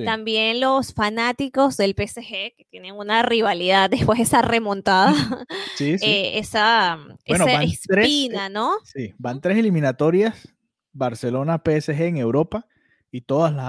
También 0.06 0.60
los 0.60 0.94
fanáticos 0.94 1.78
del 1.78 1.96
PSG, 1.98 2.56
que 2.56 2.66
tienen 2.70 2.96
una 2.96 3.24
rivalidad 3.24 3.90
después 3.90 4.20
de 4.20 4.24
esa 4.24 4.42
remontada, 4.42 5.14
eh, 5.80 6.38
esa, 6.38 7.00
espina, 7.26 8.50
¿no? 8.50 8.74
Sí, 8.84 9.14
van 9.18 9.42
tres 9.42 9.58
eliminatorias, 9.58 10.54
Barcelona-PSG 10.92 12.02
en 12.02 12.18
Europa 12.18 12.68
y 13.14 13.22
todas 13.22 13.54
las 13.54 13.68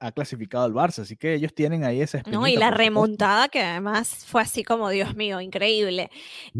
ha, 0.00 0.12
clasificado 0.12 0.64
el 0.64 0.72
Barça, 0.72 1.02
así 1.02 1.18
que 1.18 1.34
ellos 1.34 1.54
tienen 1.54 1.84
ahí 1.84 2.00
esa 2.00 2.22
No, 2.30 2.46
y 2.46 2.56
la 2.56 2.70
remontada 2.70 3.50
que 3.50 3.60
además 3.60 4.24
fue 4.26 4.40
así 4.40 4.64
como, 4.64 4.88
Dios 4.88 5.14
mío, 5.14 5.38
increíble. 5.42 6.10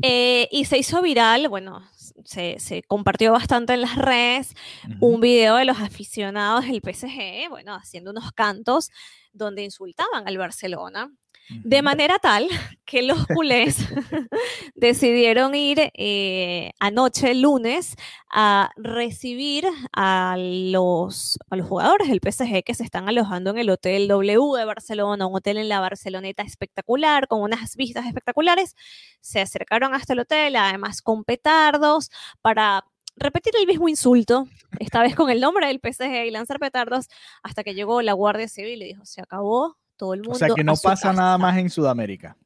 Eh, 0.03 0.47
y 0.53 0.67
se 0.67 0.77
hizo 0.77 1.01
viral, 1.01 1.49
bueno, 1.49 1.83
se, 2.27 2.59
compartió 2.87 3.33
bastante 3.33 3.73
en 3.73 3.81
las 3.81 3.97
redes, 3.97 4.55
un 5.01 5.23
video 5.23 5.57
de 5.57 5.65
los 5.65 5.81
aficionados 5.81 6.67
del 6.67 6.83
PSG, 6.83 7.49
bueno, 7.49 7.75
haciendo 7.75 8.11
unos 8.11 8.31
cantos 8.33 8.91
donde 9.33 9.65
insultaban 9.65 10.29
al 10.29 10.37
Barcelona. 10.37 11.11
De 11.49 11.81
manera 11.81 12.19
tal 12.19 12.49
que 12.85 13.03
los 13.03 13.27
culés 13.29 13.79
decidieron 14.75 15.55
ir 15.55 15.93
eh, 15.95 16.73
anoche, 16.81 17.35
lunes, 17.35 17.95
a 18.31 18.71
recibir 18.77 19.67
a 19.93 20.37
los, 20.39 21.39
a 21.49 21.57
los 21.57 21.69
jugadores 21.69 22.09
del 22.09 22.21
PSG 22.21 22.65
que 22.65 22.75
se 22.75 22.83
están 22.83 23.09
alojando 23.09 23.51
en 23.51 23.59
el 23.59 23.71
Hotel 23.71 24.09
W 24.09 24.59
de 24.59 24.65
Barcelona, 24.65 25.27
un 25.27 25.37
hotel 25.37 25.59
en 25.59 25.69
la 25.69 25.81
Barceloneta 25.81 26.43
espectacular, 26.43 27.29
con 27.29 27.41
unas 27.43 27.77
vistas 27.77 28.07
espectaculares. 28.07 28.75
Se 29.21 29.41
acercaron 29.41 29.95
hasta 29.95 30.15
el 30.15 30.21
hotel, 30.21 30.57
además 30.57 31.01
con 31.03 31.25
petardos, 31.25 32.11
para 32.43 32.85
repetir 33.17 33.55
el 33.59 33.67
mismo 33.67 33.89
insulto, 33.89 34.47
esta 34.79 35.01
vez 35.01 35.15
con 35.15 35.31
el 35.31 35.41
nombre 35.41 35.69
del 35.69 35.81
PSG 35.83 36.27
y 36.27 36.31
lanzar 36.31 36.59
petardos, 36.59 37.09
hasta 37.43 37.65
que 37.65 37.75
llegó 37.75 38.03
la 38.03 38.13
Guardia 38.13 38.49
Civil 38.49 38.83
y 38.83 38.87
dijo, 38.87 39.07
se 39.07 39.23
acabó, 39.23 39.77
todo 39.97 40.15
el 40.15 40.21
mundo. 40.21 40.33
O 40.33 40.39
sea 40.39 40.49
que 40.55 40.65
no 40.65 40.75
pasa 40.77 41.13
nada 41.13 41.39
más 41.39 41.57
en 41.59 41.71
Sudamérica. 41.71 42.37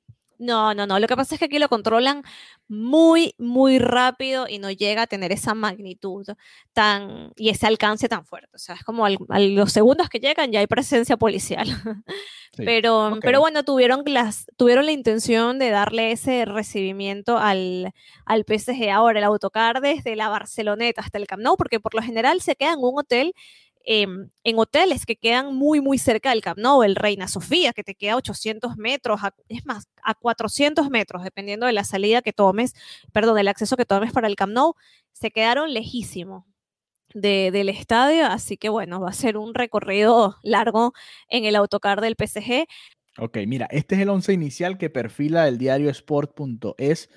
No, 0.41 0.73
no, 0.73 0.87
no. 0.87 0.99
Lo 0.99 1.07
que 1.07 1.17
pasa 1.17 1.35
es 1.35 1.39
que 1.39 1.45
aquí 1.45 1.59
lo 1.59 1.69
controlan 1.69 2.23
muy, 2.67 3.35
muy 3.37 3.79
rápido 3.79 4.49
y 4.49 4.59
no 4.59 4.71
llega 4.71 5.03
a 5.03 5.07
tener 5.07 5.33
esa 5.33 5.53
magnitud 5.53 6.27
tan 6.73 7.31
y 7.37 7.51
ese 7.51 7.67
alcance 7.67 8.09
tan 8.09 8.25
fuerte. 8.25 8.49
O 8.55 8.59
sea, 8.59 8.75
es 8.77 8.83
como 8.83 9.05
a 9.05 9.11
los 9.39 9.71
segundos 9.71 10.09
que 10.09 10.19
llegan 10.19 10.51
ya 10.51 10.61
hay 10.61 10.67
presencia 10.67 11.19
policial. 11.19 11.69
pero, 12.57 13.19
pero 13.21 13.41
bueno, 13.41 13.65
tuvieron, 13.65 14.03
las, 14.07 14.47
tuvieron 14.57 14.87
la 14.87 14.93
intención 14.93 15.59
de 15.59 15.69
darle 15.69 16.11
ese 16.13 16.47
recibimiento 16.47 17.37
al, 17.37 17.93
al 18.25 18.47
PSG. 18.49 18.89
Ahora, 18.91 19.19
el 19.19 19.27
autocar 19.27 19.83
desde 19.83 20.17
la 20.17 20.31
Barceloneta 20.31 21.03
hasta 21.03 21.19
el 21.19 21.27
Camp 21.27 21.43
Nou, 21.43 21.59
porque 21.59 21.81
por 21.81 21.95
lo 21.95 22.01
general 22.01 22.41
se 22.41 22.57
queda 22.57 22.73
en 22.73 22.79
un 22.81 22.99
hotel 22.99 23.35
Em, 23.85 24.29
en 24.45 24.59
hoteles 24.59 25.07
que 25.07 25.17
quedan 25.17 25.55
muy, 25.57 25.81
muy 25.81 25.97
cerca 25.97 26.31
del 26.31 26.43
Camp 26.43 26.59
Nou, 26.59 26.83
el 26.83 26.97
Reina 26.97 27.29
Sofía, 27.29 27.73
que 27.73 27.83
te 27.83 27.95
queda 27.95 28.17
800 28.17 28.77
metros, 28.77 29.21
es 29.49 29.65
más, 29.65 29.89
a 30.03 30.15
400 30.15 30.91
metros, 30.91 31.25
dependiendo 31.25 31.67
de 31.67 31.73
la 31.73 31.85
salida 31.85 32.21
que 32.21 32.33
tomes, 32.33 32.75
perdón, 33.13 33.37
del 33.37 33.49
acceso 33.49 33.77
que 33.77 33.87
tomes 33.87 34.13
para 34.13 34.29
el 34.29 34.37
Camp 34.37 34.53
Nou, 34.53 34.75
se 35.13 35.31
quedaron 35.31 35.73
lejísimos. 35.73 36.45
del 37.13 37.69
estadio, 37.69 38.27
así 38.27 38.57
que 38.57 38.69
bueno, 38.69 39.01
va 39.01 39.09
a 39.09 39.13
ser 39.13 39.37
un 39.37 39.53
recorrido 39.53 40.37
largo 40.45 40.93
en 41.29 41.45
el 41.45 41.57
autocar 41.57 42.01
del 42.01 42.15
PSG. 42.15 42.69
Ok, 43.19 43.39
mira, 43.49 43.67
este 43.73 43.97
es 43.97 44.03
el 44.03 44.11
once 44.11 44.33
inicial 44.33 44.79
que 44.79 44.91
perfila 44.91 45.49
el 45.49 45.59
diario 45.59 45.91
sport.es 45.91 47.11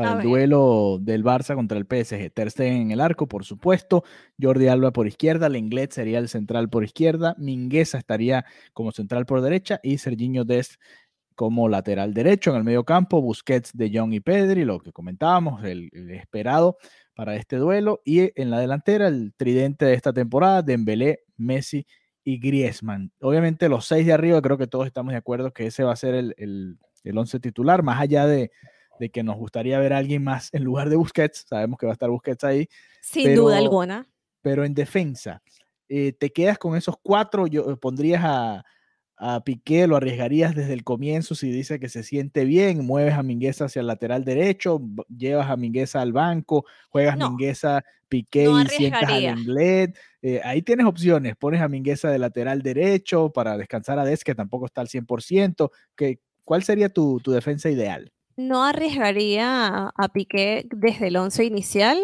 para 0.00 0.20
el 0.20 0.26
duelo 0.26 0.98
del 1.00 1.24
Barça 1.24 1.54
contra 1.54 1.78
el 1.78 1.84
PSG. 1.84 2.30
Ter 2.32 2.50
Stegen 2.50 2.82
en 2.82 2.90
el 2.90 3.00
arco, 3.00 3.28
por 3.28 3.44
supuesto. 3.44 4.04
Jordi 4.40 4.68
Alba 4.68 4.92
por 4.92 5.06
izquierda. 5.06 5.48
Lenglet 5.48 5.92
sería 5.92 6.18
el 6.18 6.28
central 6.28 6.70
por 6.70 6.84
izquierda. 6.84 7.34
Mingueza 7.38 7.98
estaría 7.98 8.44
como 8.72 8.92
central 8.92 9.26
por 9.26 9.42
derecha. 9.42 9.80
Y 9.82 9.98
Serginho 9.98 10.44
Dest 10.44 10.80
como 11.34 11.68
lateral 11.68 12.12
derecho 12.14 12.50
en 12.50 12.56
el 12.56 12.64
medio 12.64 12.84
campo. 12.84 13.20
Busquets, 13.20 13.72
De 13.74 13.90
Jong 13.92 14.12
y 14.14 14.20
Pedri, 14.20 14.64
lo 14.64 14.78
que 14.78 14.92
comentábamos, 14.92 15.64
el, 15.64 15.90
esperado 16.10 16.76
para 17.14 17.36
este 17.36 17.56
duelo. 17.56 18.00
Y 18.04 18.30
en 18.40 18.50
la 18.50 18.60
delantera, 18.60 19.08
el 19.08 19.34
tridente 19.36 19.84
de 19.84 19.94
esta 19.94 20.12
temporada, 20.12 20.62
Dembélé, 20.62 21.20
Messi 21.36 21.86
y 22.24 22.38
Griezmann. 22.38 23.12
Obviamente 23.20 23.68
los 23.68 23.86
seis 23.86 24.06
de 24.06 24.12
arriba, 24.12 24.40
creo 24.42 24.58
que 24.58 24.66
todos 24.66 24.86
estamos 24.86 25.12
de 25.12 25.18
acuerdo 25.18 25.52
que 25.52 25.66
ese 25.66 25.84
va 25.84 25.92
a 25.92 25.96
ser 25.96 26.14
el, 26.14 26.34
el, 26.36 26.78
el 27.04 27.18
once 27.18 27.40
titular, 27.40 27.82
más 27.82 28.00
allá 28.00 28.26
de 28.26 28.50
de 29.00 29.10
que 29.10 29.22
nos 29.22 29.36
gustaría 29.36 29.78
ver 29.80 29.94
a 29.94 29.98
alguien 29.98 30.22
más 30.22 30.52
en 30.52 30.62
lugar 30.62 30.90
de 30.90 30.96
Busquets. 30.96 31.46
Sabemos 31.48 31.78
que 31.78 31.86
va 31.86 31.92
a 31.92 31.94
estar 31.94 32.10
Busquets 32.10 32.44
ahí. 32.44 32.68
Sin 33.00 33.34
duda 33.34 33.56
alguna. 33.56 34.06
Pero 34.42 34.64
en 34.64 34.74
defensa, 34.74 35.42
eh, 35.88 36.12
¿te 36.12 36.30
quedas 36.30 36.58
con 36.58 36.76
esos 36.76 36.96
cuatro? 37.02 37.46
Yo, 37.46 37.70
eh, 37.70 37.76
¿Pondrías 37.76 38.22
a, 38.22 38.62
a 39.16 39.42
Piqué, 39.42 39.86
lo 39.86 39.96
arriesgarías 39.96 40.54
desde 40.54 40.74
el 40.74 40.84
comienzo 40.84 41.34
si 41.34 41.50
dice 41.50 41.80
que 41.80 41.88
se 41.88 42.02
siente 42.02 42.44
bien? 42.44 42.84
¿Mueves 42.84 43.14
a 43.14 43.22
Mingueza 43.22 43.64
hacia 43.64 43.80
el 43.80 43.86
lateral 43.86 44.22
derecho? 44.22 44.82
¿Llevas 45.08 45.48
a 45.48 45.56
Mingueza 45.56 46.02
al 46.02 46.12
banco? 46.12 46.66
¿Juegas 46.90 47.16
Mingueza, 47.16 47.82
Piqué 48.10 48.50
y 48.50 48.66
sientas 48.66 49.04
a 49.04 49.18
Lenglet? 49.18 49.98
Eh, 50.20 50.42
ahí 50.44 50.60
tienes 50.60 50.84
opciones. 50.84 51.36
Pones 51.36 51.62
a 51.62 51.68
Mingueza 51.68 52.10
de 52.10 52.18
lateral 52.18 52.60
derecho 52.60 53.30
para 53.30 53.56
descansar 53.56 53.98
a 53.98 54.04
Des, 54.04 54.24
que 54.24 54.34
tampoco 54.34 54.66
está 54.66 54.82
al 54.82 54.88
100%. 54.88 55.70
¿Qué, 55.96 56.20
¿Cuál 56.44 56.62
sería 56.64 56.90
tu, 56.90 57.18
tu 57.20 57.32
defensa 57.32 57.70
ideal? 57.70 58.12
No 58.48 58.64
arriesgaría 58.64 59.92
a, 59.94 60.08
Piqué 60.08 60.66
desde 60.70 61.08
el 61.08 61.16
once 61.16 61.44
inicial, 61.44 61.98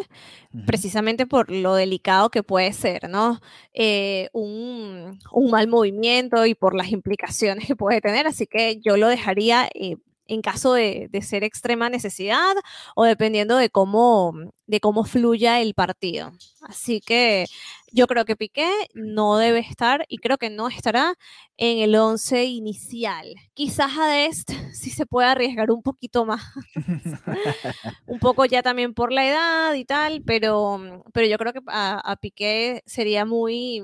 precisamente 0.66 1.26
por 1.26 1.50
lo 1.50 1.74
delicado 1.74 2.30
que 2.30 2.42
puede 2.42 2.72
ser, 2.72 3.08
¿no? 3.08 3.40
Eh, 3.74 4.28
un, 4.32 5.18
mal 5.50 5.68
movimiento 5.68 6.46
y 6.46 6.54
por 6.54 6.74
las 6.74 6.90
implicaciones 6.90 7.66
que 7.66 7.76
puede 7.76 8.00
tener, 8.00 8.26
así 8.26 8.46
que 8.46 8.80
yo 8.80 8.96
lo 8.96 9.08
dejaría 9.08 9.68
eh, 9.74 9.96
en 10.28 10.42
caso 10.42 10.74
de, 10.74 11.08
ser 11.22 11.44
extrema 11.44 11.88
necesidad 11.88 12.54
o 12.94 13.04
dependiendo 13.04 13.56
de 13.56 13.70
cómo, 13.70 14.34
de 14.66 14.80
cómo 14.80 15.04
fluya 15.04 15.60
el 15.60 15.74
partido. 15.74 16.32
Así 16.62 17.00
que 17.00 17.46
yo 17.92 18.06
creo 18.06 18.24
que 18.24 18.36
Piqué 18.36 18.70
no 18.94 19.38
debe 19.38 19.60
estar 19.60 20.04
y 20.08 20.18
creo 20.18 20.38
que 20.38 20.50
no 20.50 20.68
estará 20.68 21.14
en 21.56 21.78
el 21.78 21.94
11 21.94 22.44
inicial. 22.44 23.34
Quizás 23.54 23.96
a 23.98 24.06
Dest 24.06 24.50
sí 24.72 24.90
se 24.90 25.06
puede 25.06 25.28
arriesgar 25.28 25.70
un 25.70 25.82
poquito 25.82 26.24
más. 26.26 26.42
un 28.06 28.18
poco 28.18 28.44
ya 28.44 28.62
también 28.62 28.94
por 28.94 29.12
la 29.12 29.26
edad 29.26 29.74
y 29.74 29.84
tal, 29.84 30.22
pero, 30.22 31.02
pero 31.12 31.26
yo 31.26 31.38
creo 31.38 31.52
que 31.52 31.60
a 31.68 32.16
Piqué 32.20 32.82
sería 32.86 33.24
muy 33.24 33.82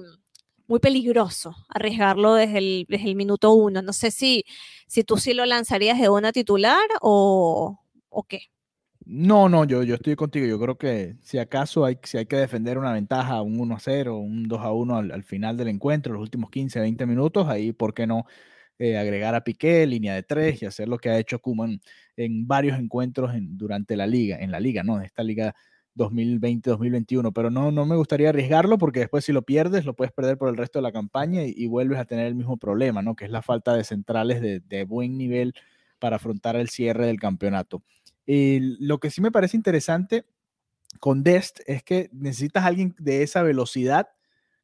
muy 0.73 0.81
peligroso 0.81 1.55
arriesgarlo 1.69 2.33
desde 2.33 2.57
el, 2.57 2.87
desde 2.89 3.11
el 3.11 3.15
minuto 3.15 3.53
uno. 3.53 3.83
No 3.83 3.93
sé 3.93 4.11
si, 4.11 4.47
si 4.87 5.05
tú 5.05 5.19
sí 5.19 5.35
lo 5.35 5.45
lanzarías 5.45 6.01
de 6.01 6.09
una 6.09 6.33
titular 6.33 6.81
o, 7.03 7.79
o 8.09 8.23
qué. 8.23 8.41
No, 9.05 9.51
no, 9.51 9.67
yo, 9.67 9.83
yo 9.83 9.97
estoy 9.97 10.17
contigo. 10.17 10.47
Yo 10.47 10.59
creo 10.59 10.79
que 10.79 11.17
si 11.21 11.37
acaso 11.37 11.85
hay, 11.85 11.99
si 12.05 12.17
hay 12.17 12.25
que 12.25 12.37
defender 12.37 12.79
una 12.79 12.95
ventaja, 12.95 13.43
un 13.43 13.61
1 13.61 13.75
a 13.75 13.81
0, 13.81 14.17
un 14.17 14.45
2 14.45 14.61
a 14.63 14.73
1 14.73 14.97
al, 14.97 15.25
final 15.25 15.59
del 15.59 15.69
encuentro, 15.69 16.15
los 16.15 16.23
últimos 16.23 16.49
15, 16.49 16.81
20 16.81 17.05
minutos, 17.05 17.47
ahí, 17.49 17.75
¿por 17.75 17.93
qué 17.93 18.07
no 18.07 18.25
eh, 18.79 18.97
agregar 18.97 19.35
a 19.35 19.45
Piqué, 19.45 19.87
línea 19.87 20.15
de 20.15 20.23
tres 20.23 20.63
y 20.63 20.65
hacer 20.65 20.89
lo 20.89 20.97
que 20.97 21.11
ha 21.11 21.19
hecho 21.19 21.39
Kuman 21.39 21.83
en 22.17 22.47
varios 22.47 22.79
encuentros 22.79 23.35
en, 23.35 23.59
durante 23.59 23.95
la 23.95 24.07
liga, 24.07 24.39
en 24.39 24.51
la 24.51 24.59
liga, 24.59 24.83
¿no? 24.83 25.03
Esta 25.03 25.23
liga 25.23 25.55
2020-2021, 25.97 27.33
pero 27.35 27.51
no, 27.51 27.71
no 27.71 27.85
me 27.85 27.97
gustaría 27.97 28.31
arriesgarlo 28.31 28.79
porque 28.79 29.01
después 29.01 29.25
si 29.25 29.33
lo 29.33 29.43
pierdes, 29.43 29.85
lo 29.85 29.95
puedes 29.95 30.13
perder 30.13 30.39
por 30.39 30.49
el 30.49 30.57
resto 30.57 30.79
de 30.79 30.83
la 30.83 30.93
campaña 30.93 31.43
y, 31.45 31.67
vuelves 31.67 31.99
a 31.99 32.05
tener 32.05 32.27
el 32.27 32.35
mismo 32.35 32.57
problema, 32.57 33.03
¿no? 33.03 33.15
Que 33.15 33.25
es 33.25 33.31
la 33.31 33.43
falta 33.43 33.75
de 33.75 33.85
centrales 33.85 34.41
de, 34.41 34.85
buen 34.85 35.17
nivel 35.19 35.55
para 35.99 36.17
afrontar 36.17 36.57
el 36.57 36.69
cierre 36.69 37.07
del 37.07 37.21
campeonato. 37.21 37.83
Y 38.27 38.77
lo 38.85 38.99
que 38.99 39.11
sí 39.11 39.21
me 39.21 39.31
parece 39.31 39.57
interesante 39.57 40.25
con 41.01 41.23
Dest 41.23 41.61
es 41.67 41.83
que 41.83 42.11
necesitas 42.13 42.65
a 42.65 42.69
alguien 42.69 42.95
de 42.99 43.23
esa 43.23 43.43
velocidad, 43.43 44.09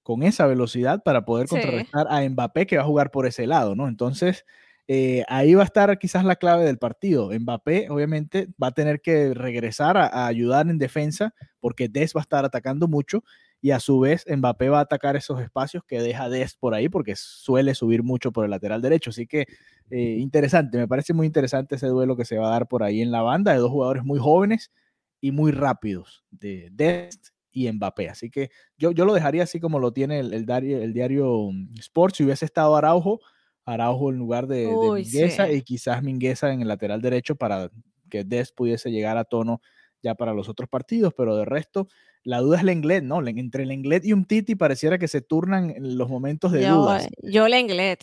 con 0.02 0.22
esa 0.22 0.46
velocidad, 0.46 1.02
para 1.02 1.24
poder 1.24 1.48
contrarrestar 1.48 2.06
a 2.10 2.26
Mbappé 2.28 2.66
que 2.66 2.76
va 2.76 2.82
a 2.82 2.86
jugar 2.86 3.10
por 3.10 3.26
ese 3.26 3.46
lado, 3.46 3.74
¿no? 3.74 3.88
Entonces, 3.88 4.44
eh, 4.90 5.22
ahí 5.28 5.54
va 5.54 5.62
a 5.62 5.66
estar 5.66 5.98
quizás 5.98 6.24
la 6.24 6.36
clave 6.36 6.64
del 6.64 6.78
partido. 6.78 7.30
Mbappé, 7.38 7.90
obviamente, 7.90 8.48
va 8.60 8.68
a 8.68 8.72
tener 8.72 9.02
que 9.02 9.34
regresar 9.34 9.98
a, 9.98 10.26
ayudar 10.26 10.66
en 10.70 10.78
defensa 10.78 11.34
porque 11.60 11.88
Des 11.88 12.14
va 12.16 12.20
a 12.20 12.22
estar 12.22 12.46
atacando 12.46 12.88
mucho 12.88 13.22
y 13.60 13.72
a 13.72 13.80
su 13.80 14.00
vez 14.00 14.24
Mbappé 14.26 14.70
va 14.70 14.78
a 14.78 14.82
atacar 14.82 15.14
esos 15.14 15.42
espacios 15.42 15.84
que 15.84 16.00
deja 16.00 16.30
Dest 16.30 16.58
por 16.58 16.74
ahí 16.74 16.88
porque 16.88 17.16
suele 17.16 17.74
subir 17.74 18.02
mucho 18.02 18.32
por 18.32 18.46
el 18.46 18.50
lateral 18.50 18.80
derecho. 18.80 19.10
Así 19.10 19.26
que 19.26 19.46
eh, 19.90 20.16
interesante, 20.18 20.78
me 20.78 20.88
parece 20.88 21.12
muy 21.12 21.26
interesante 21.26 21.74
ese 21.74 21.88
duelo 21.88 22.16
que 22.16 22.24
se 22.24 22.38
va 22.38 22.48
a 22.48 22.52
dar 22.52 22.66
por 22.66 22.82
ahí 22.82 23.02
en 23.02 23.10
la 23.10 23.20
banda 23.20 23.52
de 23.52 23.58
dos 23.58 23.70
jugadores 23.70 24.04
muy 24.04 24.18
jóvenes 24.18 24.72
y 25.20 25.32
muy 25.32 25.52
rápidos, 25.52 26.24
de 26.30 26.70
Dest 26.72 27.28
y 27.52 27.70
Mbappé. 27.70 28.08
Así 28.08 28.30
que 28.30 28.50
yo, 28.78 28.92
yo 28.92 29.04
lo 29.04 29.12
dejaría 29.12 29.42
así 29.42 29.60
como 29.60 29.80
lo 29.80 29.92
tiene 29.92 30.20
el, 30.20 30.46
diario, 30.46 30.82
el 30.82 30.94
diario 30.94 31.50
mm, 31.52 31.74
Sports. 31.78 32.16
Si 32.16 32.24
hubiese 32.24 32.46
estado 32.46 32.74
Araujo, 32.74 33.20
Araujo 33.68 34.10
en 34.10 34.16
lugar 34.16 34.46
de, 34.46 34.66
Mingueza 34.66 35.50
y 35.50 35.62
quizás 35.62 36.02
Mingueza 36.02 36.52
en 36.52 36.62
el 36.62 36.68
lateral 36.68 37.02
derecho 37.02 37.36
para 37.36 37.70
que 38.08 38.24
Dest 38.24 38.54
pudiese 38.54 38.90
llegar 38.90 39.18
a 39.18 39.24
tono 39.24 39.60
ya 40.02 40.14
para 40.14 40.32
los 40.32 40.48
otros 40.48 40.68
partidos, 40.68 41.12
pero 41.14 41.36
de 41.36 41.44
resto, 41.44 41.88
la 42.22 42.40
duda 42.40 42.58
es 42.58 42.64
la 42.64 42.72
inglés, 42.72 43.02
¿no? 43.02 43.26
Entre 43.26 43.64
el 43.64 43.72
inglés 43.72 44.02
y 44.04 44.12
un 44.12 44.24
Titi 44.24 44.54
pareciera 44.54 44.98
que 44.98 45.08
se 45.08 45.20
turnan 45.20 45.70
en 45.70 45.98
los 45.98 46.08
momentos 46.08 46.52
de 46.52 46.62
yo, 46.62 46.76
dudas. 46.76 47.08
Yo 47.22 47.48
la 47.48 47.58
inglés. 47.58 47.98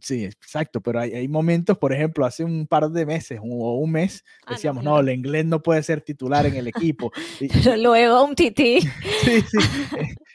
Sí, 0.00 0.24
exacto, 0.24 0.80
pero 0.80 1.00
hay, 1.00 1.28
momentos, 1.28 1.78
por 1.78 1.92
ejemplo, 1.92 2.24
hace 2.24 2.44
un 2.44 2.66
par 2.66 2.90
de 2.90 3.06
meses 3.06 3.38
o 3.42 3.78
un 3.78 3.92
mes, 3.92 4.24
ah, 4.46 4.52
decíamos, 4.52 4.82
no, 4.82 4.98
el 4.98 5.10
inglés 5.10 5.44
no 5.44 5.62
puede 5.62 5.82
ser 5.82 6.00
titular 6.00 6.46
en 6.46 6.54
el 6.56 6.66
equipo. 6.68 7.12
luego 7.78 8.24
un 8.24 8.34
tití. 8.34 8.80
sí, 9.24 9.40
sí. 9.42 9.58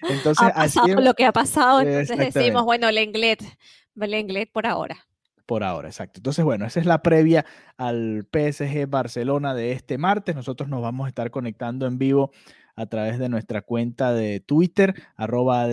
Entonces, 0.09 0.47
ha 0.47 0.53
pasado 0.53 1.01
lo 1.01 1.13
que 1.13 1.25
ha 1.25 1.33
pasado, 1.33 1.81
entonces 1.81 2.33
decimos, 2.33 2.63
bueno, 2.63 2.87
el 2.87 2.97
inglés 4.07 4.47
por 4.51 4.65
ahora. 4.67 4.97
Por 5.45 5.63
ahora, 5.63 5.87
exacto. 5.87 6.19
Entonces, 6.19 6.45
bueno, 6.45 6.65
esa 6.65 6.79
es 6.79 6.85
la 6.85 7.01
previa 7.01 7.45
al 7.75 8.27
PSG 8.31 8.87
Barcelona 8.87 9.55
de 9.55 9.71
este 9.71 9.97
martes. 9.97 10.35
Nosotros 10.35 10.69
nos 10.69 10.81
vamos 10.81 11.05
a 11.05 11.09
estar 11.09 11.31
conectando 11.31 11.87
en 11.87 11.97
vivo 11.97 12.31
a 12.79 12.85
través 12.85 13.19
de 13.19 13.27
nuestra 13.27 13.61
cuenta 13.61 14.13
de 14.13 14.39
Twitter, 14.39 14.93
arroba 15.17 15.67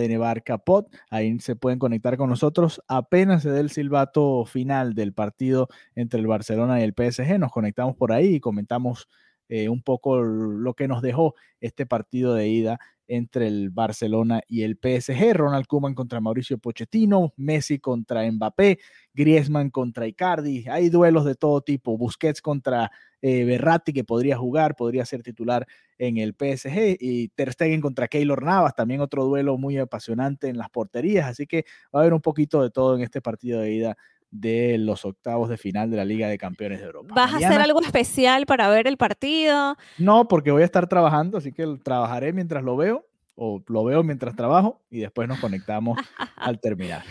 Pod. 0.65 0.87
Ahí 1.09 1.39
se 1.39 1.55
pueden 1.55 1.79
conectar 1.79 2.17
con 2.17 2.29
nosotros. 2.29 2.81
Apenas 2.87 3.43
se 3.43 3.49
dé 3.49 3.61
el 3.61 3.69
silbato 3.69 4.43
final 4.45 4.93
del 4.93 5.13
partido 5.13 5.69
entre 5.95 6.19
el 6.19 6.27
Barcelona 6.27 6.81
y 6.81 6.83
el 6.83 6.93
PSG, 6.93 7.39
nos 7.39 7.51
conectamos 7.51 7.95
por 7.95 8.11
ahí 8.11 8.35
y 8.35 8.39
comentamos 8.41 9.07
eh, 9.49 9.69
un 9.69 9.81
poco 9.81 10.21
lo 10.21 10.73
que 10.73 10.87
nos 10.87 11.01
dejó 11.01 11.35
este 11.61 11.85
partido 11.85 12.33
de 12.33 12.47
ida 12.47 12.79
entre 13.07 13.47
el 13.47 13.69
Barcelona 13.69 14.41
y 14.47 14.63
el 14.63 14.77
PSG. 14.77 15.33
Ronald 15.33 15.65
Koeman 15.67 15.95
contra 15.95 16.19
Mauricio 16.19 16.57
Pochettino, 16.57 17.33
Messi 17.37 17.79
contra 17.79 18.29
Mbappé, 18.29 18.79
Griezmann 19.13 19.69
contra 19.69 20.07
Icardi. 20.07 20.65
Hay 20.69 20.89
duelos 20.89 21.25
de 21.25 21.35
todo 21.35 21.61
tipo. 21.61 21.97
Busquets 21.97 22.41
contra 22.41 22.91
eh, 23.21 23.45
Berratti, 23.45 23.93
que 23.93 24.03
podría 24.03 24.37
jugar, 24.37 24.75
podría 24.75 25.05
ser 25.05 25.23
titular 25.23 25.65
en 25.97 26.17
el 26.17 26.33
PSG. 26.33 26.97
Y 26.99 27.29
Ter 27.29 27.53
Stegen 27.53 27.81
contra 27.81 28.07
Keylor 28.07 28.43
Navas, 28.43 28.75
también 28.75 29.01
otro 29.01 29.25
duelo 29.25 29.57
muy 29.57 29.77
apasionante 29.77 30.49
en 30.49 30.57
las 30.57 30.69
porterías. 30.69 31.27
Así 31.27 31.47
que 31.47 31.65
va 31.93 31.99
a 31.99 32.01
haber 32.01 32.13
un 32.13 32.21
poquito 32.21 32.61
de 32.61 32.69
todo 32.69 32.95
en 32.95 33.01
este 33.01 33.21
partido 33.21 33.61
de 33.61 33.73
ida 33.73 33.97
de 34.31 34.77
los 34.77 35.05
octavos 35.05 35.49
de 35.49 35.57
final 35.57 35.89
de 35.89 35.97
la 35.97 36.05
Liga 36.05 36.27
de 36.27 36.37
Campeones 36.37 36.79
de 36.79 36.85
Europa. 36.85 37.13
¿Vas 37.15 37.33
a 37.33 37.37
hacer 37.37 37.61
algo 37.61 37.81
especial 37.81 38.45
para 38.45 38.69
ver 38.69 38.87
el 38.87 38.97
partido? 38.97 39.75
No, 39.97 40.27
porque 40.27 40.51
voy 40.51 40.61
a 40.61 40.65
estar 40.65 40.87
trabajando, 40.87 41.37
así 41.37 41.51
que 41.51 41.65
trabajaré 41.83 42.33
mientras 42.33 42.63
lo 42.63 42.75
veo 42.75 43.05
o 43.37 43.63
lo 43.67 43.83
veo 43.83 44.03
mientras 44.03 44.35
trabajo 44.35 44.81
y 44.89 44.99
después 44.99 45.27
nos 45.27 45.39
conectamos 45.39 45.97
al 46.35 46.59
terminar. 46.59 47.03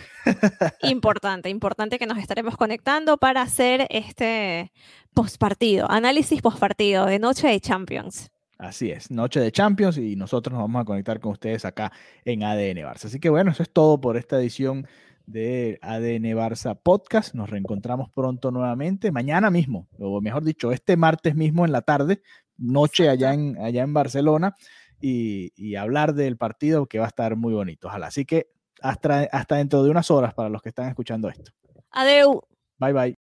importante, 0.81 1.49
importante 1.49 1.97
que 1.97 2.05
nos 2.05 2.17
estaremos 2.17 2.57
conectando 2.57 3.17
para 3.17 3.41
hacer 3.41 3.87
este 3.89 4.71
postpartido, 5.13 5.89
análisis 5.89 6.41
postpartido 6.41 7.05
de 7.05 7.17
Noche 7.17 7.47
de 7.47 7.59
Champions. 7.61 8.29
Así 8.57 8.91
es, 8.91 9.09
Noche 9.09 9.39
de 9.39 9.51
Champions 9.51 9.97
y 9.97 10.15
nosotros 10.15 10.51
nos 10.51 10.63
vamos 10.63 10.81
a 10.81 10.85
conectar 10.85 11.19
con 11.19 11.31
ustedes 11.31 11.63
acá 11.63 11.91
en 12.25 12.43
ADN 12.43 12.77
Barça. 12.77 13.05
Así 13.05 13.19
que 13.19 13.29
bueno, 13.29 13.51
eso 13.51 13.63
es 13.63 13.69
todo 13.71 14.01
por 14.01 14.17
esta 14.17 14.37
edición 14.37 14.87
de 15.27 15.77
ADN 15.83 16.35
Barça 16.35 16.79
Podcast. 16.81 17.35
Nos 17.35 17.49
reencontramos 17.51 18.09
pronto 18.09 18.49
nuevamente, 18.49 19.11
mañana 19.11 19.51
mismo, 19.51 19.87
o 19.99 20.19
mejor 20.21 20.43
dicho, 20.43 20.71
este 20.71 20.97
martes 20.97 21.35
mismo 21.35 21.65
en 21.65 21.71
la 21.71 21.81
tarde, 21.81 22.23
noche 22.57 23.09
allá 23.09 23.33
en, 23.33 23.55
allá 23.59 23.83
en 23.83 23.93
Barcelona 23.93 24.55
y, 24.99 25.75
hablar 25.75 26.15
del 26.15 26.37
partido 26.37 26.87
que 26.87 26.97
va 26.97 27.05
a 27.05 27.09
estar 27.09 27.35
muy 27.35 27.53
bonito. 27.53 27.87
Ojalá. 27.87 28.07
Así 28.07 28.25
que 28.25 28.47
hasta, 28.81 29.27
hasta 29.31 29.57
dentro 29.57 29.83
de 29.83 29.91
unas 29.91 30.09
horas 30.09 30.33
para 30.33 30.49
los 30.49 30.61
que 30.61 30.69
están 30.69 30.87
escuchando 30.87 31.29
esto. 31.29 31.51
Adeu. 31.91 32.41
Bye 32.79 32.93
bye. 32.93 33.26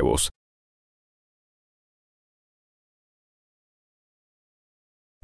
huevos. 0.00 0.30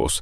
huevos. 0.00 0.18